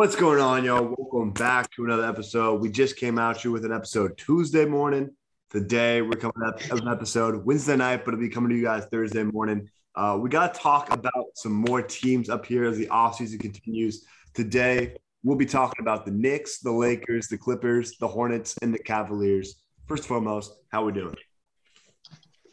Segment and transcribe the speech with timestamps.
[0.00, 0.94] What's going on, y'all?
[0.96, 2.62] Welcome back to another episode.
[2.62, 5.10] We just came out you with an episode Tuesday morning.
[5.50, 8.62] Today we're coming up with an episode Wednesday night, but it'll be coming to you
[8.62, 9.68] guys Thursday morning.
[9.94, 14.06] Uh, we got to talk about some more teams up here as the offseason continues.
[14.32, 18.78] Today we'll be talking about the Knicks, the Lakers, the Clippers, the Hornets, and the
[18.78, 19.56] Cavaliers.
[19.86, 21.14] First and foremost, how we doing?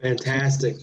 [0.01, 0.75] Fantastic.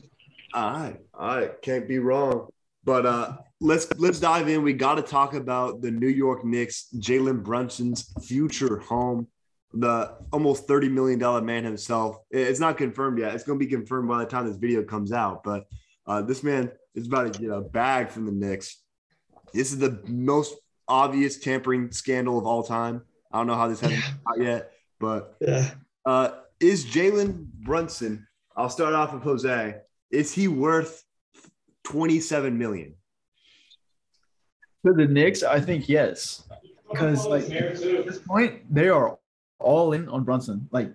[0.54, 2.48] All right, all right, can't be wrong.
[2.84, 4.62] But uh, let's let's dive in.
[4.62, 9.27] We got to talk about the New York Knicks, Jalen Brunson's future home,
[9.72, 12.19] the almost thirty million dollar man himself.
[12.30, 13.34] It's not confirmed yet.
[13.34, 15.42] It's going to be confirmed by the time this video comes out.
[15.42, 15.66] But
[16.06, 18.82] uh, this man is about to get a bag from the Knicks.
[19.52, 20.55] This is the most
[20.86, 23.02] obvious tampering scandal of all time.
[23.33, 25.70] I don't know how this hasn't out yet, but yeah.
[26.05, 28.27] uh, is Jalen Brunson?
[28.56, 29.77] I'll start off with Jose.
[30.10, 31.02] Is he worth
[31.84, 32.94] 27 million?
[34.84, 36.45] To the Knicks, I think yes.
[36.91, 39.19] Because like at this point, they are
[39.58, 40.69] all in on Brunson.
[40.70, 40.92] Like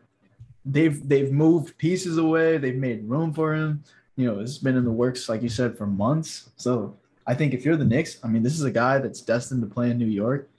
[0.63, 3.83] they've they've moved pieces away, they've made room for him.
[4.15, 6.49] You know, it's been in the works, like you said, for months.
[6.55, 9.61] So I think if you're the Knicks, I mean, this is a guy that's destined
[9.61, 10.49] to play in New York.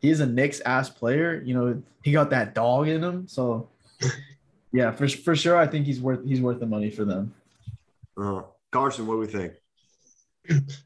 [0.00, 1.42] He's a Knicks ass player.
[1.44, 3.28] You know, he got that dog in him.
[3.28, 3.68] So
[4.72, 7.34] yeah, for for sure, I think he's worth he's worth the money for them.
[8.16, 9.54] Uh, Carson, what do we think?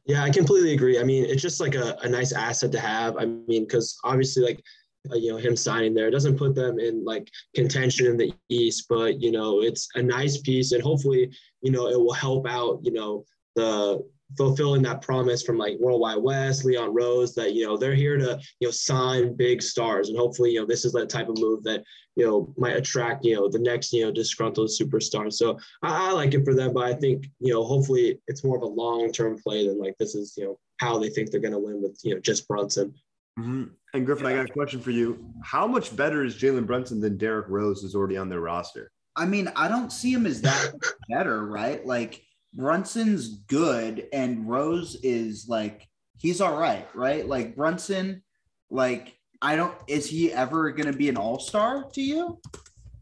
[0.07, 0.99] Yeah, I completely agree.
[0.99, 3.17] I mean, it's just like a, a nice asset to have.
[3.17, 4.63] I mean, because obviously, like,
[5.11, 8.87] uh, you know, him signing there doesn't put them in like contention in the East,
[8.89, 11.31] but, you know, it's a nice piece and hopefully,
[11.63, 13.25] you know, it will help out, you know,
[13.57, 14.03] the
[14.37, 18.41] fulfilling that promise from like Worldwide Wes, Leon Rose, that you know they're here to
[18.61, 21.63] you know sign big stars, and hopefully you know this is the type of move
[21.65, 21.83] that
[22.17, 25.33] you know might attract you know the next you know disgruntled superstar.
[25.33, 28.57] So I, I like it for them, but I think you know hopefully it's more
[28.57, 31.41] of a long term play than like this is you know how they think they're
[31.41, 32.95] going to win with you know just Brunson.
[33.39, 33.65] Mm-hmm.
[33.95, 35.25] And Griffin, I got a question for you.
[35.43, 38.91] How much better is Jalen Brunson than Derrick Rose, who's already on their roster?
[39.17, 40.73] I mean, I don't see him as that
[41.09, 41.85] better, right?
[41.87, 42.23] Like
[42.55, 45.89] Brunson's good and Rose is like
[46.19, 47.27] he's all right, right?
[47.27, 48.23] Like Brunson,
[48.71, 52.41] like I don't is he ever going to be an all-star to you?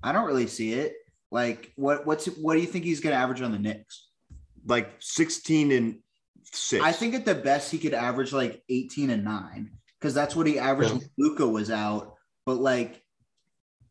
[0.03, 0.95] I don't really see it.
[1.31, 4.09] Like what what's what do you think he's going to average on the Knicks?
[4.67, 5.99] Like 16 and
[6.45, 6.83] 6.
[6.83, 9.71] I think at the best he could average like 18 and 9
[10.01, 10.99] cuz that's what he averaged yeah.
[10.99, 12.15] when Luka was out,
[12.47, 13.02] but like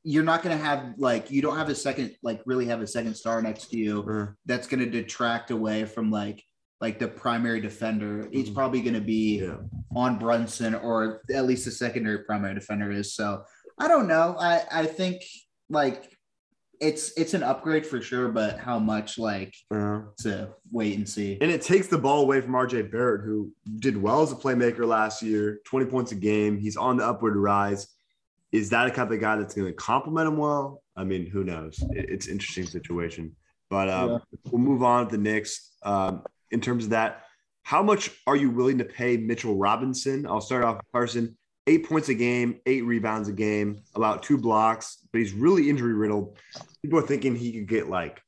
[0.03, 2.87] you're not going to have like you don't have a second like really have a
[2.87, 6.43] second star next to you that's going to detract away from like
[6.79, 8.27] like the primary defender.
[8.31, 8.55] He's mm.
[8.55, 9.57] probably going to be yeah.
[9.95, 13.13] on Brunson or at least the secondary primary defender is.
[13.13, 13.43] So
[13.79, 14.35] I don't know.
[14.39, 15.21] I I think
[15.69, 16.11] like
[16.79, 21.37] it's it's an upgrade for sure, but how much like uh, to wait and see.
[21.39, 24.87] And it takes the ball away from RJ Barrett, who did well as a playmaker
[24.87, 26.57] last year, 20 points a game.
[26.57, 27.87] He's on the upward rise
[28.51, 30.83] is that a kind of guy that's going to complement him well?
[30.95, 31.83] I mean, who knows?
[31.91, 33.35] It's an interesting situation.
[33.69, 34.17] But um, yeah.
[34.51, 35.71] we'll move on to the Knicks.
[35.83, 37.23] Um, in terms of that,
[37.63, 40.27] how much are you willing to pay Mitchell Robinson?
[40.27, 41.37] I'll start off with Carson.
[41.67, 45.93] Eight points a game, eight rebounds a game, about two blocks, but he's really injury
[45.93, 46.37] riddled.
[46.81, 48.19] People are thinking he could get like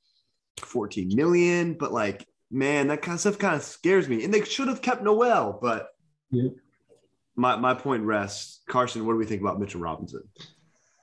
[0.59, 4.23] 14 million, but like, man, that kind of stuff kind of scares me.
[4.23, 5.89] And they should have kept Noel, but
[6.31, 6.49] yeah
[7.35, 8.61] my, my point rests.
[8.67, 10.23] Carson, what do we think about Mitchell Robinson?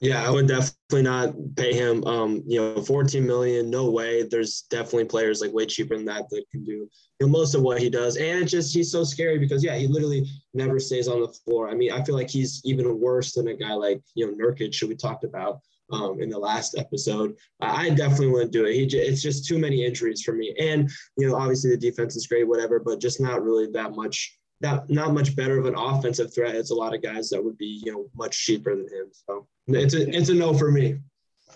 [0.01, 2.03] Yeah, I would definitely not pay him.
[2.05, 4.23] Um, you know, 14 million, no way.
[4.23, 6.89] There's definitely players like way cheaper than that that can do
[7.21, 8.17] you know, most of what he does.
[8.17, 11.69] And it's just he's so scary because yeah, he literally never stays on the floor.
[11.69, 14.79] I mean, I feel like he's even worse than a guy like you know Nurkic,
[14.81, 15.61] who we talked about
[15.93, 17.37] um, in the last episode.
[17.61, 18.75] I definitely wouldn't do it.
[18.75, 20.55] He j- it's just too many injuries for me.
[20.59, 24.39] And you know, obviously the defense is great, whatever, but just not really that much
[24.61, 27.57] not not much better of an offensive threat as a lot of guys that would
[27.57, 29.07] be you know much cheaper than him.
[29.13, 30.99] So it's a it's a no for me.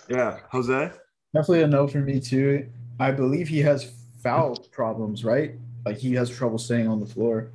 [0.08, 0.90] Yeah, Jose.
[1.34, 2.68] Definitely a no for me too.
[2.98, 5.54] I believe he has foul problems, right?
[5.84, 7.50] Like he has trouble staying on the floor.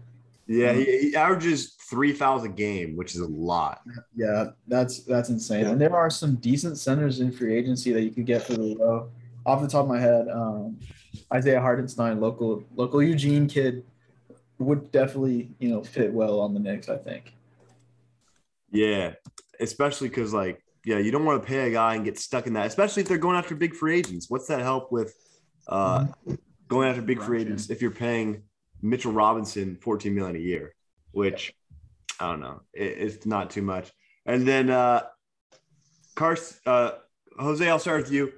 [0.47, 3.81] Yeah, he, he averages three fouls a game, which is a lot.
[4.15, 5.65] Yeah, that's that's insane.
[5.65, 5.71] Yeah.
[5.71, 8.61] And there are some decent centers in free agency that you could get for the
[8.61, 9.09] low.
[9.45, 10.77] Off the top of my head, um,
[11.33, 13.83] Isaiah Hartenstein, local local Eugene kid,
[14.59, 16.89] would definitely you know fit well on the Knicks.
[16.89, 17.33] I think.
[18.71, 19.13] Yeah,
[19.59, 22.53] especially because like yeah, you don't want to pay a guy and get stuck in
[22.53, 24.29] that, especially if they're going after big free agents.
[24.29, 25.13] What's that help with
[25.67, 26.05] uh,
[26.67, 28.43] going after big free agents if you're paying
[28.81, 30.73] Mitchell Robinson 14 million a year,
[31.11, 31.53] which
[32.19, 33.91] I don't know, it, it's not too much.
[34.25, 35.03] And then uh,
[36.15, 36.91] Carson, uh,
[37.37, 38.31] Jose, I'll start with you.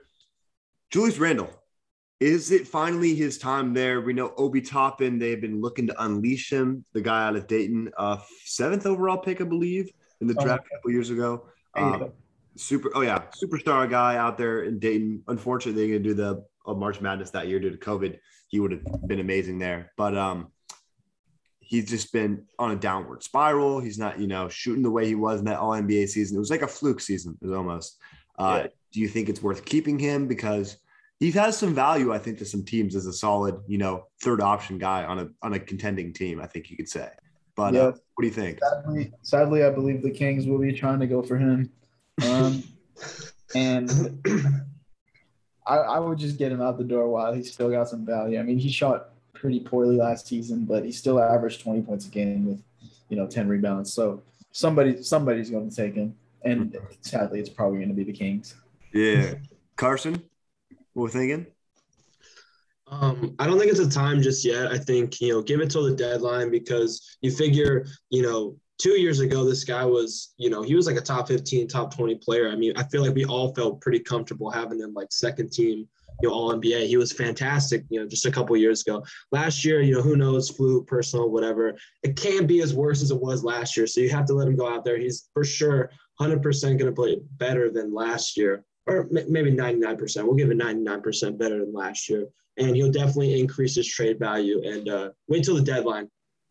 [0.90, 1.50] Julius Randle,
[2.22, 4.00] is it finally his time there?
[4.00, 7.92] We know Obi Toppin, they've been looking to unleash him, the guy out of Dayton,
[7.98, 9.90] uh, seventh overall pick, I believe,
[10.22, 10.44] in the Oh.
[10.44, 11.48] draft a couple years ago.
[11.76, 12.12] Um,
[12.56, 15.24] super, oh yeah, superstar guy out there in Dayton.
[15.28, 18.20] Unfortunately, they're gonna do the uh, March Madness that year due to COVID.
[18.50, 20.52] He would have been amazing there, but um,
[21.60, 23.80] he's just been on a downward spiral.
[23.80, 26.36] He's not, you know, shooting the way he was in that All NBA season.
[26.38, 27.36] It was like a fluke season.
[27.42, 27.98] It was almost.
[28.38, 28.68] Uh, Yeah.
[28.94, 30.78] Do you think it's worth keeping him because
[31.22, 32.12] he has some value?
[32.12, 35.30] I think to some teams as a solid, you know, third option guy on a
[35.44, 36.42] on a contending team.
[36.42, 37.10] I think you could say.
[37.56, 37.82] But Yeah.
[37.82, 38.58] uh, what do you think?
[38.60, 41.72] Sadly, sadly, I believe the Kings will be trying to go for him.
[42.28, 42.64] Um,
[43.56, 43.92] and
[45.68, 48.40] I, I would just get him out the door while he's still got some value.
[48.40, 52.10] I mean, he shot pretty poorly last season, but he still averaged 20 points a
[52.10, 52.64] game with,
[53.10, 53.94] you know, 10 rebounds.
[53.94, 56.16] So somebody somebody's going to take him.
[56.44, 58.56] And sadly, it's probably going to be the Kings.
[58.92, 59.36] Yeah,
[59.76, 60.24] Carson,
[60.94, 61.48] what we're thinking?
[62.88, 64.68] Um, I don't think it's a time just yet.
[64.68, 69.00] I think, you know, give it till the deadline because you figure, you know, two
[69.00, 72.16] years ago, this guy was, you know, he was like a top 15, top 20
[72.16, 72.50] player.
[72.50, 75.88] I mean, I feel like we all felt pretty comfortable having him like second team,
[76.22, 76.88] you know, all NBA.
[76.88, 79.06] He was fantastic, you know, just a couple years ago.
[79.32, 81.78] Last year, you know, who knows, flu, personal, whatever.
[82.04, 83.88] It can't be as worse as it was last year.
[83.88, 84.98] So you have to let him go out there.
[84.98, 90.24] He's for sure 100% going to play better than last year, or maybe 99%.
[90.24, 94.62] We'll give it 99% better than last year and he'll definitely increase his trade value.
[94.64, 96.10] And uh, wait till the deadline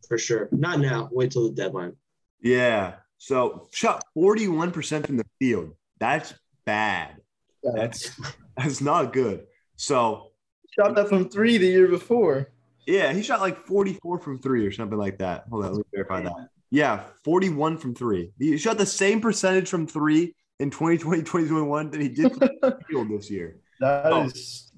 [0.09, 0.49] for sure.
[0.53, 1.09] Not now.
[1.13, 1.97] Wait till the deadline.
[2.43, 2.95] Yeah.
[3.19, 5.75] So shot 41% from the field.
[5.99, 6.35] That's
[6.65, 7.17] bad.
[7.63, 8.19] That's
[8.57, 9.47] that's not good.
[9.77, 10.29] So
[10.75, 12.51] shot that from three the year before.
[12.87, 15.45] yeah, he shot like 44 from three or something like that.
[15.51, 16.49] Hold on, let me verify that.
[16.71, 18.31] Yeah, 41 from three.
[18.39, 22.33] He shot the same percentage from three in 2020, 2021 that he did
[22.89, 23.57] field this year.
[23.81, 24.23] That Oh.
[24.25, 24.71] is-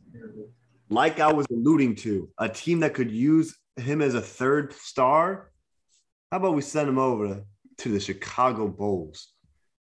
[0.88, 5.50] Like I was alluding to, a team that could use him as a third star.
[6.31, 7.43] How about we send him over
[7.79, 9.32] to the Chicago Bulls?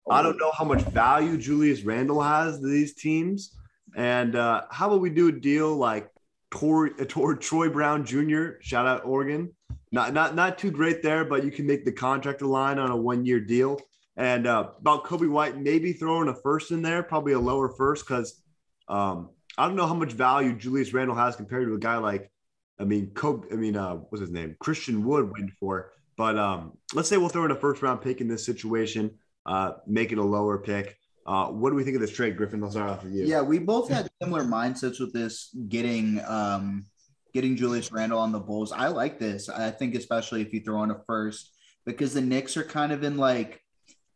[0.10, 3.56] I don't know how much value Julius Randle has to these teams.
[3.96, 6.10] And uh, how about we do a deal like
[6.52, 8.60] Tor, uh, Tor, Troy Brown Jr.
[8.62, 9.52] Shout out Oregon.
[9.92, 12.98] Not not not too great there, but you can make the contract line on a
[12.98, 13.80] one year deal.
[14.20, 18.06] And uh, about Coby White, maybe throwing a first in there, probably a lower first
[18.06, 18.44] because
[18.90, 22.30] um, I don't know how much value Julius Randle has compared to a guy like,
[22.78, 24.58] I mean, Kobe, I mean, uh, what's his name?
[24.60, 25.94] Christian Wood went for.
[26.18, 29.12] But um, let's say we'll throw in a first round pick in this situation,
[29.46, 30.98] uh, make it a lower pick.
[31.26, 32.62] Uh, what do we think of this trade, Griffin?
[32.62, 33.26] I'll start off with you.
[33.26, 36.86] Yeah, we both had similar mindsets with this getting um
[37.34, 38.74] getting Julius Randle on the Bulls.
[38.74, 39.48] I like this.
[39.48, 41.56] I think especially if you throw in a first
[41.86, 43.62] because the Knicks are kind of in like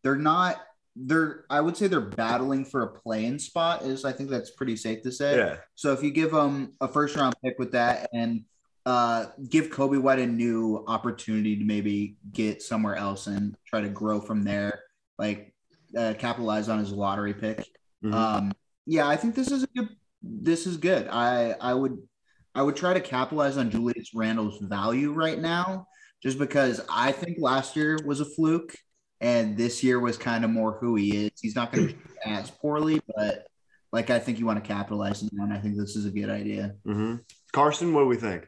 [0.03, 0.61] they're not
[0.95, 4.75] they're I would say they're battling for a playing spot is I think that's pretty
[4.75, 5.37] safe to say.
[5.37, 5.55] Yeah.
[5.75, 8.43] So if you give them a first round pick with that and
[8.85, 13.89] uh, give Coby White a new opportunity to maybe get somewhere else and try to
[13.89, 14.81] grow from there,
[15.17, 15.53] like
[15.97, 17.65] uh, capitalize on his lottery pick.
[18.03, 18.13] Mhm.
[18.13, 18.51] Um,
[18.85, 19.89] yeah, I think this is a good.
[20.21, 21.07] This is good.
[21.07, 21.97] I I would
[22.55, 25.87] I would try to capitalize on Julius Randle's value right now,
[26.21, 28.75] just because I think last year was a fluke,
[29.23, 31.31] and this year was kind of more who he is.
[31.41, 31.95] He's not going to
[32.27, 33.47] as poorly, but
[33.93, 35.29] like I think you want to capitalize on.
[35.49, 36.75] that, I think this is a good idea.
[36.85, 37.21] Mhm.
[37.53, 38.47] Carson, what do we think?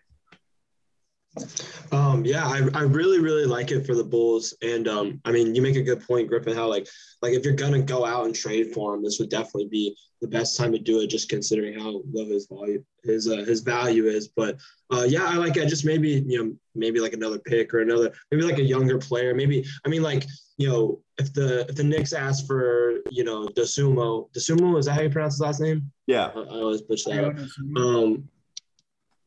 [1.91, 4.53] Um, yeah, I, I really, really like it for the Bulls.
[4.61, 6.87] And um, I mean, you make a good point, Griffin, how like
[7.21, 10.27] like if you're gonna go out and trade for him, this would definitely be the
[10.27, 14.07] best time to do it, just considering how low his value his uh, his value
[14.07, 14.29] is.
[14.29, 14.57] But
[14.91, 15.67] uh, yeah, I like it.
[15.67, 19.33] Just maybe you know maybe like another pick or another maybe like a younger player.
[19.33, 20.25] Maybe I mean like
[20.57, 24.93] you know if the if the Knicks ask for you know Desumo Desumo is that
[24.93, 25.91] how you pronounce his last name?
[26.07, 26.31] Yeah.
[26.35, 27.25] I, I always butcher that.
[27.25, 27.37] up.
[27.77, 28.29] Um,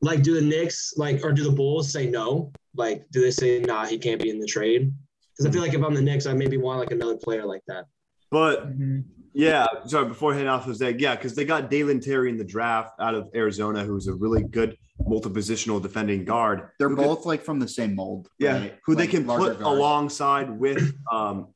[0.01, 2.53] like, do the Knicks like, or do the Bulls say no?
[2.75, 4.93] Like, do they say nah, he can't be in the trade?
[5.37, 7.63] Because I feel like if I'm the Knicks, I maybe want like another player like
[7.69, 7.87] that.
[8.31, 9.05] But Mhm.
[9.33, 12.95] yeah, sorry, before heading off Jose, yeah, because they got Dalen Terry in the draft
[13.01, 14.77] out of Arizona, who's a really good
[15.07, 16.69] multi-positional defending guard.
[16.79, 18.29] They're who could- both like from the same mold.
[18.39, 18.79] yeah, right?
[18.85, 19.61] who they can put guards.
[19.63, 21.49] alongside with um,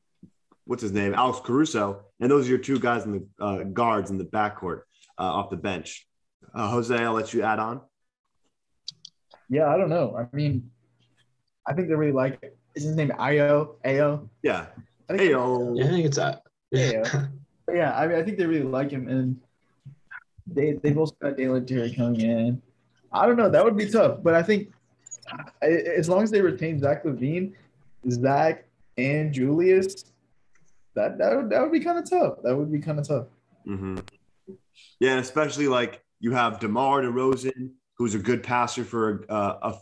[0.65, 4.11] what's his name, Alex Caruso, and those are your two guys in the uh, guards
[4.11, 4.81] in the backcourt
[5.19, 6.07] uh, off the bench.
[6.55, 7.81] Uh, Jose, I'll let you add on.
[9.53, 10.17] Yeah, I don't know.
[10.17, 10.71] I mean,
[11.67, 12.57] I think they really like it.
[12.73, 13.75] Is his name Ayo?
[13.85, 14.27] Ayo?
[14.41, 14.65] Yeah.
[15.07, 15.29] I think Hey.
[15.29, 16.41] Yeah, I think it's that.
[16.71, 17.27] Yeah.
[17.67, 19.39] But yeah, I mean, I think they really like him, and
[20.47, 22.61] they they both got Dalen Terry coming in.
[23.11, 23.47] I don't know.
[23.47, 24.73] That would be tough, but I think
[25.61, 27.53] as long as they retain Zach LaVine,
[28.09, 28.65] Zach
[28.97, 30.03] and Julius,
[30.95, 32.39] that that would that would be kind of tough.
[32.43, 33.27] That would be kind of tough.
[33.65, 33.97] hmm
[34.99, 39.79] Yeah, and especially like you have DeMar DeRozan, who's a good passer for a, a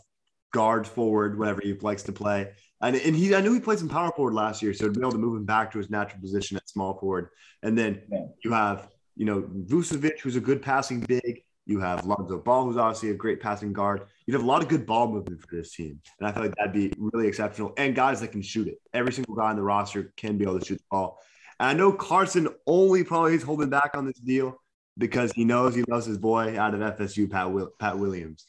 [0.52, 2.50] guard forward, whatever he likes to play.
[2.80, 5.00] And, and he, I knew he played some power forward last year, so to be
[5.00, 7.28] able to move him back to his natural position at small forward.
[7.62, 8.26] And then Yeah.
[8.44, 11.42] you have, you know, Vucevic, who's a good passing big.
[11.64, 14.06] You have Lonzo Ball, who's obviously a great passing guard.
[14.26, 16.54] You'd have a lot of good ball movement for this team, and I feel like
[16.56, 17.72] that'd be really exceptional.
[17.76, 18.78] And guys that can shoot it.
[18.92, 21.20] Every single guy on the roster can be able to shoot the ball.
[21.60, 24.60] And I know Carson only probably is holding back on this deal
[24.98, 28.46] because he knows he loves his boy out of FSU, Pat Will, Pat Williams.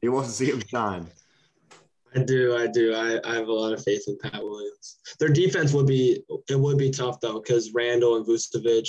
[0.00, 1.06] He wants to see him shine.
[2.14, 2.94] I do, I do.
[2.94, 4.98] I, I have a lot of faith in Pat Williams.
[5.18, 8.88] Their defense would be it would be tough though, because Randle and Vucevic.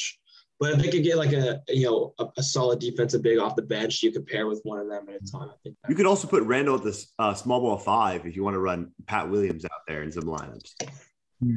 [0.60, 3.56] But if they could get like a you know a, a solid defensive big off
[3.56, 5.50] the bench, you could pair with one of them at a time.
[5.50, 5.76] I think.
[5.88, 8.60] You could also put Randle at the uh, small ball five if you want to
[8.60, 10.74] run Pat Williams out there in some lineups.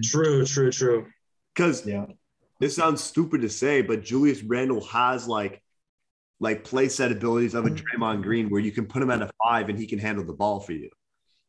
[0.03, 1.07] True, true, true.
[1.55, 2.07] Because Yeah.
[2.65, 5.61] This sounds stupid to say, but Julius Randle has like
[6.41, 9.29] like play set abilities of a Draymond Green where you can put him at a
[9.45, 10.89] five and he can handle the ball for you.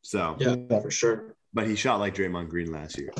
[0.02, 1.34] So, Yeah, for sure.
[1.54, 3.14] but he shot like Draymond Green last year.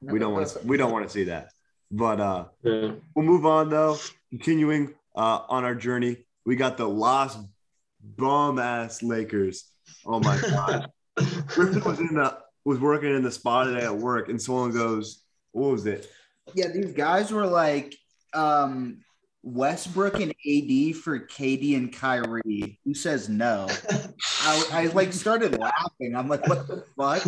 [0.00, 1.48] We don't want to we don't want to see that.
[1.90, 2.92] But uh Yeah.
[3.16, 3.98] we'll move on though.
[4.30, 7.36] Continuing uh on our journey, we got the lost
[8.16, 9.64] bum ass Lakers.
[10.06, 10.88] Oh my god.
[11.48, 15.24] Griffin was in the was working in the spa today at work, and someone goes,
[15.50, 16.08] "What was it?"
[16.54, 17.94] Yeah, these guys were like
[18.34, 18.98] um
[19.42, 22.78] Westbrook and AD for KD and Kyrie.
[22.84, 23.66] Who says no?
[24.42, 26.14] I, I like started laughing.
[26.14, 27.22] I'm like, what the fuck?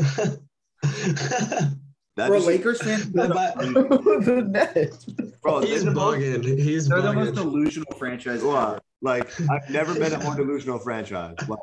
[2.16, 5.04] That Bro, just- Lakers fans, But- the Nets.
[5.42, 6.58] bro, He's they're the most- bugging.
[6.58, 8.42] He's they're the most delusional franchise.
[8.42, 8.72] Wow.
[8.72, 8.80] ever.
[9.00, 11.36] Like I've never been a more delusional franchise.
[11.48, 11.58] Like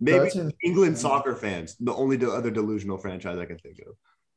[0.00, 3.94] maybe That's in- England soccer fans, the only other delusional franchise I can think of.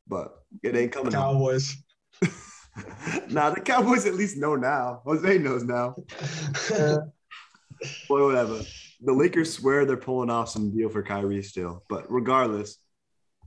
[0.09, 0.33] But
[0.63, 1.21] it ain't coming up.
[1.21, 1.75] Cowboys.
[3.29, 5.01] nah, the Cowboys at least know now.
[5.05, 5.95] Jose knows now.
[8.09, 8.61] Well, whatever.
[9.01, 11.83] The Lakers swear they're pulling off some deal for Kyrie still.
[11.89, 12.77] But regardless,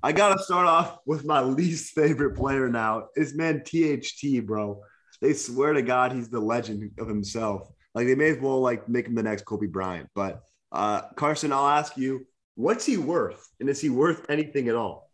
[0.03, 3.09] I gotta start off with my least favorite player now.
[3.17, 4.81] It's man THT, bro.
[5.21, 7.69] They swear to God he's the legend of himself.
[7.95, 10.09] Like they may as well like make him the next Kobe Bryant.
[10.15, 13.47] But uh Carson, I'll ask you, what's he worth?
[13.59, 15.10] And is he worth anything at all?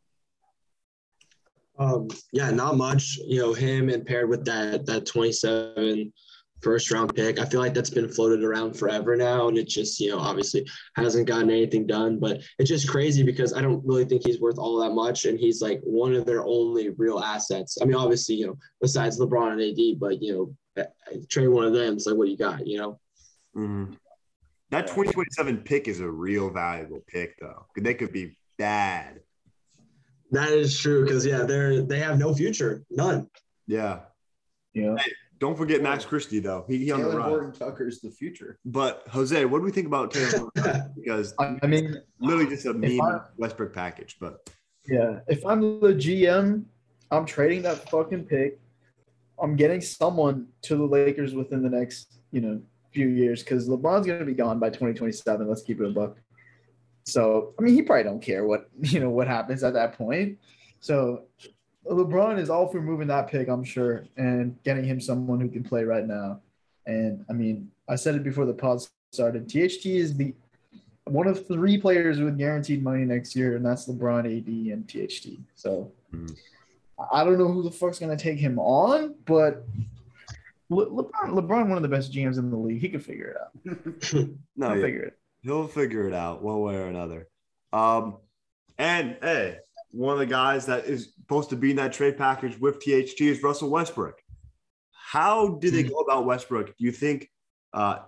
[1.79, 3.19] Um, yeah, not much.
[3.25, 6.13] You know, him and paired with that that 27
[6.63, 7.39] first round pick.
[7.39, 10.67] I feel like that's been floated around forever now, and it just you know obviously
[10.95, 12.19] hasn't gotten anything done.
[12.19, 15.39] But it's just crazy because I don't really think he's worth all that much, and
[15.39, 17.79] he's like one of their only real assets.
[17.81, 20.33] I mean, obviously, you know, besides LeBron and AD, but you
[20.77, 20.87] know,
[21.29, 21.95] trade one of them.
[21.95, 23.01] It's like what you got, you know.
[23.55, 23.97] Mhm.
[24.71, 27.67] That 2027 pick is a real valuable pick, though.
[27.77, 29.21] They could be bad.
[30.33, 33.29] That is true because yeah, they're they have no future, none.
[33.67, 34.01] Yeah.
[34.75, 34.97] Yeah.
[35.39, 36.65] Don't forget Max Christie, though.
[36.67, 37.29] He, he on the Taylor run.
[37.29, 38.59] Horton Tucker's the future.
[38.65, 40.49] But Jose, what do we think about Taylor?
[40.97, 44.17] Because I I mean, literally just a If meme I- Westbrook package.
[44.19, 44.49] But
[44.89, 45.21] yeah.
[45.29, 46.65] If I'm the GM,
[47.11, 48.59] I'm trading that fucking pick.
[49.41, 52.61] I'm getting someone to the Lakers within the next, you know,
[52.93, 55.47] few years because LeBron's gonna be gone by 2027.
[55.47, 56.17] Let's keep it a buck.
[57.07, 60.39] So I mean, he probably don't care what you know what happens at that point.
[60.81, 61.23] So
[61.87, 65.63] LeBron is all for moving that pick, I'm sure, and getting him someone who can
[65.63, 66.41] play right now.
[66.87, 68.81] And I mean, I said it before the pod
[69.13, 69.49] started.
[69.49, 70.35] THT is the
[71.05, 75.39] one of three players with guaranteed money next year, and that's LeBron, AD, and THT.
[75.55, 76.37] So Mhm.
[77.13, 79.65] I don't know who the fuck's gonna take him on, but
[80.69, 83.37] Le- LeBron, LeBron, one of the best GMs in the league, he could figure it
[83.41, 83.53] out.
[84.57, 85.19] no, He'll yeah, figure it.
[85.47, 87.29] He'll figure it out one way or another.
[87.73, 88.19] Um,
[88.79, 89.59] and hey,
[89.91, 93.21] one of the guys that is supposed to be in that trade package with THT
[93.21, 94.21] is Russell Westbrook.
[94.93, 96.67] How do they go about Westbrook?
[96.67, 97.31] Do you think
[97.73, 98.01] uh,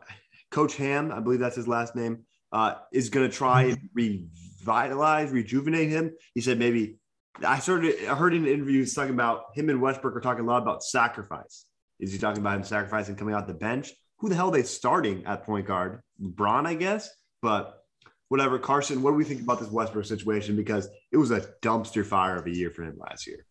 [0.50, 5.30] Coach Ham, I believe that's his last name, uh, is going to try and revitalize,
[5.30, 6.12] rejuvenate him?
[6.35, 6.99] He said maybe.
[7.47, 8.04] I started.
[8.09, 11.66] I heard in interviews talking about him and Westbrook are talking a lot about sacrifice.
[12.00, 13.92] Is he talking about him sacrificing coming out the bench?
[14.18, 16.02] Who the hell are they starting at point guard?
[16.21, 17.09] LeBron, I guess.
[17.42, 17.85] But
[18.28, 19.02] whatever, Carson.
[19.02, 20.57] What do we think about this Westbrook situation?
[20.57, 23.45] Because it was a dumpster fire of a year for him last year.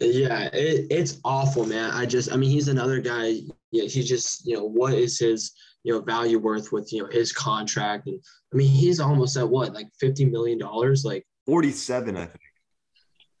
[0.00, 1.90] Yeah, it, it's awful, man.
[1.90, 3.40] I just, I mean, he's another guy.
[3.70, 5.52] Yeah, he's just, you know, what is his,
[5.82, 8.06] you know, value worth with, you know, his contract?
[8.06, 8.18] And
[8.52, 11.04] I mean, he's almost at what, like fifty million dollars?
[11.04, 12.40] Like, Forty-seven, I think.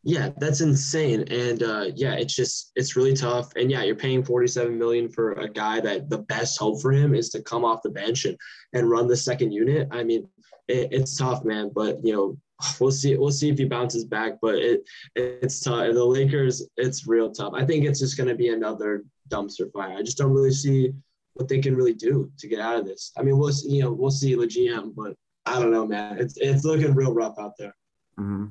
[0.02, 1.24] Yeah, that's insane.
[1.30, 3.52] And uh, yeah, it's just, it's really tough.
[3.56, 7.14] And yeah, you're paying forty-seven million for a guy that the best hope for him
[7.14, 8.36] is to come off the bench and
[8.72, 9.88] and run the second unit.
[9.90, 10.26] I mean,
[10.68, 11.70] it, it's tough, man.
[11.74, 12.38] But you know,
[12.80, 13.16] we'll see.
[13.16, 14.34] We'll see if he bounces back.
[14.40, 15.92] But it it's tough.
[15.92, 17.52] The Lakers, it's real tough.
[17.54, 19.96] I think it's just going to be another dumpster fire.
[19.98, 20.92] I just don't really see
[21.34, 23.12] what they can really do to get out of this.
[23.16, 25.14] I mean, we'll see, you know we'll see the GM, but
[25.44, 26.18] I don't know, man.
[26.18, 27.74] It's it's looking real rough out there.
[28.18, 28.46] Mm-hmm.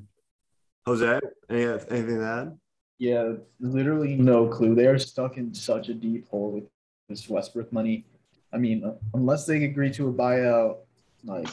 [0.90, 1.20] Jose,
[1.52, 2.58] any, anything to add?
[2.98, 4.74] Yeah, literally no clue.
[4.74, 6.64] They are stuck in such a deep hole with
[7.08, 8.06] this Westbrook money.
[8.52, 10.78] I mean, unless they agree to a buyout,
[11.24, 11.48] like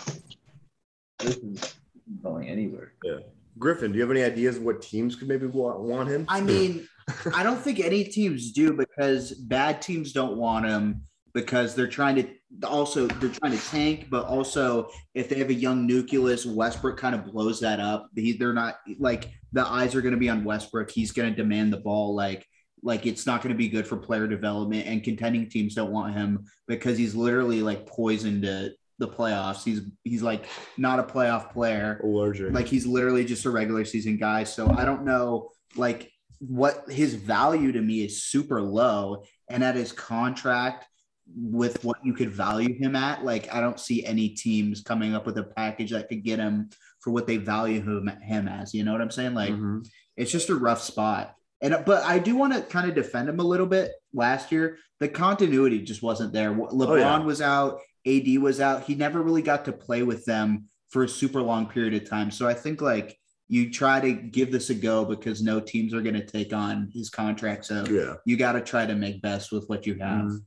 [1.19, 1.75] this is
[2.23, 2.95] going anywhere.
[3.05, 3.19] Yeah.
[3.59, 6.25] Griffin, do you have any ideas of what teams could maybe want, want him?
[6.29, 6.89] I mean,
[7.35, 11.03] I don't think any teams do because bad teams don't want him
[11.37, 15.55] because they're trying to also they're trying to tank, but also if they have a
[15.55, 18.09] young nucleus, Westbrook kind of blows that up.
[18.17, 20.91] He, they're not like the eyes are going to be on Westbrook.
[20.91, 22.47] He's going to demand the ball like
[22.83, 26.15] like it's not going to be good for player development and contending teams don't want
[26.15, 29.63] him because he's literally like poisoned to the playoffs.
[29.63, 30.47] He's he's like
[30.79, 32.01] not a playoff player.
[32.03, 32.51] Larger.
[32.51, 34.45] Like he's literally just a regular season guy.
[34.45, 39.75] So I don't know like what his value to me is super low and at
[39.75, 40.87] his contract
[41.35, 45.27] with what you could value him at, like I don't see any teams coming up
[45.27, 48.73] with a package that could get him for what they value him, him as.
[48.75, 49.35] You know what I'm saying?
[49.35, 49.81] Like Mm-hmm.
[50.17, 51.35] it's just a rough spot.
[51.61, 53.93] And but I do want to kind of defend him a little bit.
[54.13, 56.53] Last year, the continuity just wasn't there.
[56.53, 57.19] LeBron Oh, yeah.
[57.19, 58.85] was out, AD was out.
[58.85, 62.31] He never really got to play with them for a super long period of time.
[62.31, 63.19] So I think like
[63.49, 66.91] you try to give this a go because no teams are going to take on
[66.93, 67.65] his contract.
[67.65, 68.15] So Yeah.
[68.25, 70.25] you got to try to make best with what you have.
[70.27, 70.39] Mhm.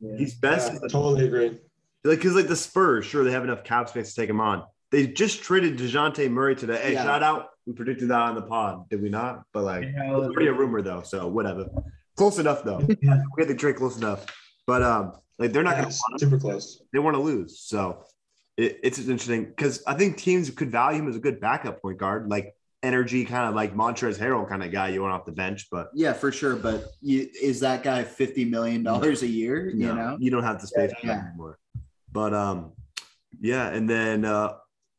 [0.00, 0.16] Yeah.
[0.16, 0.72] He's best.
[0.72, 1.58] Yeah, I totally agree.
[2.04, 4.64] Like, because like the Spurs, sure, they have enough cap space to take him on.
[4.90, 6.78] They just traded DeJounte Murray today.
[6.80, 7.04] Hey, Yeah.
[7.04, 7.48] shout out.
[7.66, 9.42] We predicted that on the pod, did we not?
[9.52, 11.66] But like, Yeah, it was already a rumor though, so whatever.
[12.16, 12.78] Close enough though.
[12.78, 12.96] we
[13.38, 14.24] had the trade close enough.
[14.66, 16.82] But um, like they're not Yeah, going to want super close.
[16.92, 17.60] They want to lose.
[17.60, 18.04] So
[18.56, 21.98] it, it's interesting because I think teams could value him as a good backup point
[21.98, 25.32] guard, like energy, kind of like Montrezl Harrell kind of guy you want off the
[25.32, 25.68] bench.
[25.70, 26.56] But Yeah, for sure.
[26.56, 29.70] But you, is that guy fifty million dollars a year?
[29.70, 31.28] You know, you don't have the space for that Yeah.
[31.28, 31.58] anymore.
[32.12, 32.72] But um,
[33.40, 34.54] yeah, and then uh,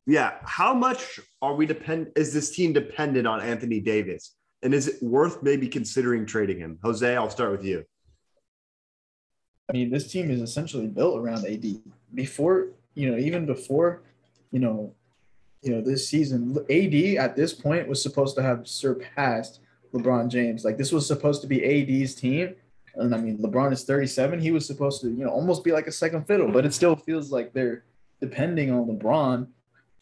[0.06, 2.08] yeah, how much are we depend?
[2.16, 4.36] Is this team dependent on Anthony Davis?
[4.62, 6.78] And is it worth maybe considering trading him?
[6.82, 7.84] Jose, I'll start with you.
[9.70, 11.64] I mean, this team is essentially built around AD.
[12.12, 14.02] Before, you know, even before,
[14.50, 14.94] you know,
[15.62, 19.60] you know, this season, AD at this point was supposed to have surpassed
[19.92, 20.64] LeBron James.
[20.64, 22.54] Like this was supposed to be AD's team.
[22.94, 24.40] And I mean, LeBron is 37.
[24.40, 26.96] He was supposed to, you know, almost be like a second fiddle, but it still
[26.96, 27.84] feels like they're
[28.20, 29.46] depending on LeBron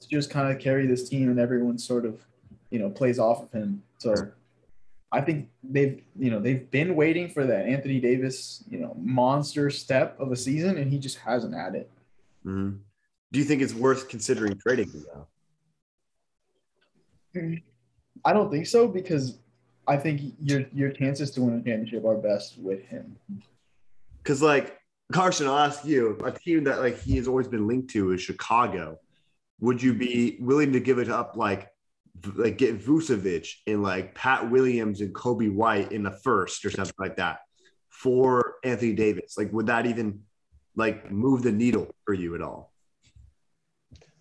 [0.01, 2.21] to just kind of carry this team and everyone sort of,
[2.71, 3.83] you know, plays off of him.
[3.99, 4.15] So
[5.11, 9.71] I think they've, you know, they've been waiting for that Anthony Davis, you know, monster
[9.71, 11.91] step of a season, and he just hasn't had it.
[12.45, 12.79] Mhm.
[13.33, 15.27] Do you think it's worth considering trading him though?
[17.35, 19.39] I don't think so because
[19.87, 23.17] I think your your chances to win a championship are best with him.
[24.23, 24.79] Because like
[25.13, 28.21] Carson, I'll ask you, a team that like he has always been linked to is
[28.21, 28.99] Chicago.
[29.61, 31.69] Would you be willing to give it up like
[32.35, 36.95] like get Vucevic and like Pat Williams and Coby White in the first or something
[36.99, 37.41] like that
[37.89, 39.39] for Anthony Davis?
[39.39, 40.21] Like, would that even
[40.77, 42.73] like move the needle for you at all?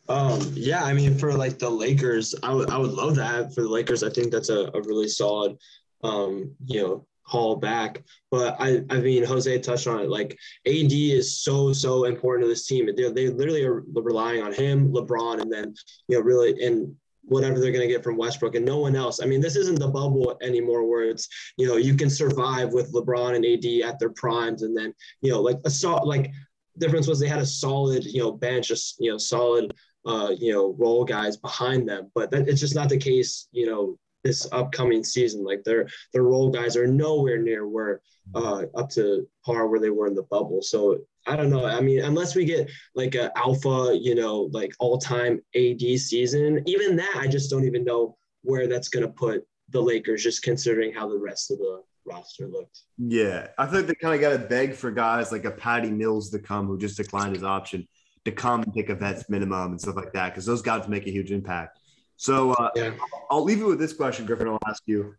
[0.10, 3.62] Um, yeah, I mean, for like the Lakers, I would I would love that for
[3.62, 4.04] the Lakers.
[4.04, 5.58] I think that's a, a really solid,
[6.04, 8.04] um, you know, haul back.
[8.32, 10.10] But I, I mean, Jose touched on it.
[10.10, 12.90] Like AD is so so important to this team.
[12.96, 15.76] They they literally are relying on him, LeBron, and then
[16.08, 16.96] you know really and
[17.28, 19.22] whatever they're going to get from Westbrook and no one else.
[19.22, 22.94] I mean, this isn't the bubble anymore where it's, you know, you can survive with
[22.94, 24.64] LeBron and AD at their primes.
[24.64, 26.32] And then, you know, like a solid, like
[26.78, 29.74] difference was they had a solid, you know, bench, just, you know, solid,
[30.08, 32.10] uh, you know, role guys behind them.
[32.16, 35.44] But that, it's just not the case, you know, this upcoming season.
[35.44, 38.02] Like their, their role guys are nowhere near where,
[38.34, 40.62] uh, up to par where they were in the bubble.
[40.62, 41.66] So I don't know.
[41.66, 46.64] I mean, unless we get like an alpha, you know, like all time AD season,
[46.66, 50.42] even that, I just don't even know where that's going to put the Lakers, just
[50.42, 52.84] considering how the rest of the roster looked.
[52.98, 56.30] Yeah, I think they kind of got to beg for guys like a Patty Mills
[56.30, 57.86] to come, who just declined his option
[58.28, 61.08] to come and take a vet's minimum and stuff like that, because those guys make
[61.08, 61.80] a huge impact.
[62.18, 62.92] So uh, Yeah.
[63.32, 64.48] I'll leave you with this question, Griffin.
[64.48, 65.16] I'll ask you: